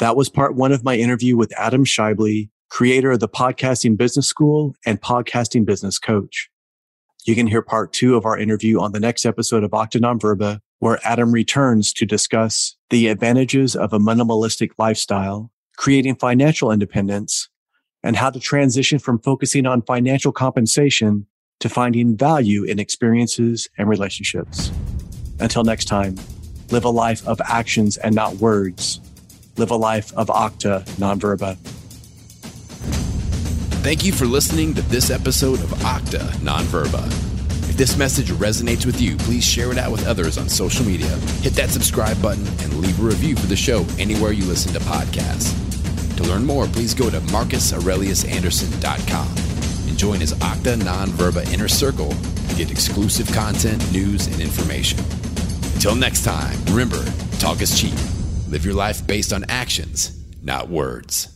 that 0.00 0.16
was 0.16 0.28
part 0.28 0.54
one 0.54 0.72
of 0.72 0.84
my 0.84 0.96
interview 0.96 1.34
with 1.34 1.50
Adam 1.58 1.86
Schaeuble, 1.86 2.50
creator 2.68 3.12
of 3.12 3.20
the 3.20 3.28
Podcasting 3.28 3.96
Business 3.96 4.26
School 4.26 4.74
and 4.84 5.00
Podcasting 5.00 5.64
Business 5.64 5.98
Coach. 5.98 6.50
You 7.24 7.34
can 7.34 7.46
hear 7.46 7.62
part 7.62 7.94
two 7.94 8.16
of 8.16 8.26
our 8.26 8.38
interview 8.38 8.80
on 8.80 8.92
the 8.92 9.00
next 9.00 9.24
episode 9.24 9.64
of 9.64 9.70
Octa 9.70 9.98
Non 9.98 10.20
Verba, 10.20 10.60
where 10.80 11.00
Adam 11.04 11.32
returns 11.32 11.92
to 11.94 12.04
discuss 12.04 12.76
the 12.90 13.08
advantages 13.08 13.74
of 13.74 13.94
a 13.94 13.98
minimalistic 13.98 14.72
lifestyle, 14.76 15.50
creating 15.78 16.16
financial 16.16 16.70
independence, 16.70 17.48
and 18.06 18.14
how 18.14 18.30
to 18.30 18.38
transition 18.38 19.00
from 19.00 19.18
focusing 19.18 19.66
on 19.66 19.82
financial 19.82 20.30
compensation 20.30 21.26
to 21.58 21.68
finding 21.68 22.16
value 22.16 22.62
in 22.62 22.78
experiences 22.78 23.68
and 23.76 23.88
relationships. 23.88 24.70
Until 25.40 25.64
next 25.64 25.86
time, 25.86 26.14
live 26.70 26.84
a 26.84 26.90
life 26.90 27.26
of 27.26 27.40
actions 27.44 27.96
and 27.96 28.14
not 28.14 28.36
words. 28.36 29.00
Live 29.56 29.72
a 29.72 29.76
life 29.76 30.12
of 30.14 30.28
octa, 30.28 30.86
non 31.00 31.18
verba. 31.18 31.56
Thank 33.82 34.04
you 34.04 34.12
for 34.12 34.26
listening 34.26 34.74
to 34.74 34.82
this 34.82 35.10
episode 35.10 35.60
of 35.60 35.70
Octa 35.78 36.42
Non 36.42 36.64
Verba. 36.64 37.04
If 37.68 37.76
this 37.76 37.96
message 37.96 38.30
resonates 38.30 38.84
with 38.84 39.00
you, 39.00 39.16
please 39.16 39.44
share 39.44 39.70
it 39.70 39.78
out 39.78 39.92
with 39.92 40.06
others 40.08 40.38
on 40.38 40.48
social 40.48 40.84
media. 40.84 41.14
Hit 41.42 41.52
that 41.52 41.70
subscribe 41.70 42.20
button 42.20 42.46
and 42.64 42.74
leave 42.78 42.98
a 42.98 43.02
review 43.02 43.36
for 43.36 43.46
the 43.46 43.54
show 43.54 43.86
anywhere 43.96 44.32
you 44.32 44.44
listen 44.44 44.72
to 44.72 44.80
podcasts. 44.80 45.65
To 46.16 46.22
learn 46.24 46.44
more, 46.44 46.66
please 46.66 46.94
go 46.94 47.10
to 47.10 47.20
marcusaureliusanderson.com 47.20 49.28
and 49.88 49.98
join 49.98 50.20
his 50.20 50.32
Octa 50.34 50.76
Nonverba 50.76 51.50
Inner 51.52 51.68
Circle 51.68 52.10
to 52.10 52.54
get 52.56 52.70
exclusive 52.70 53.30
content, 53.32 53.92
news, 53.92 54.26
and 54.26 54.40
information. 54.40 55.00
Until 55.74 55.94
next 55.94 56.24
time, 56.24 56.56
remember 56.66 57.04
talk 57.38 57.60
is 57.60 57.78
cheap. 57.78 57.94
Live 58.48 58.64
your 58.64 58.74
life 58.74 59.06
based 59.06 59.32
on 59.32 59.44
actions, 59.48 60.12
not 60.42 60.68
words. 60.68 61.35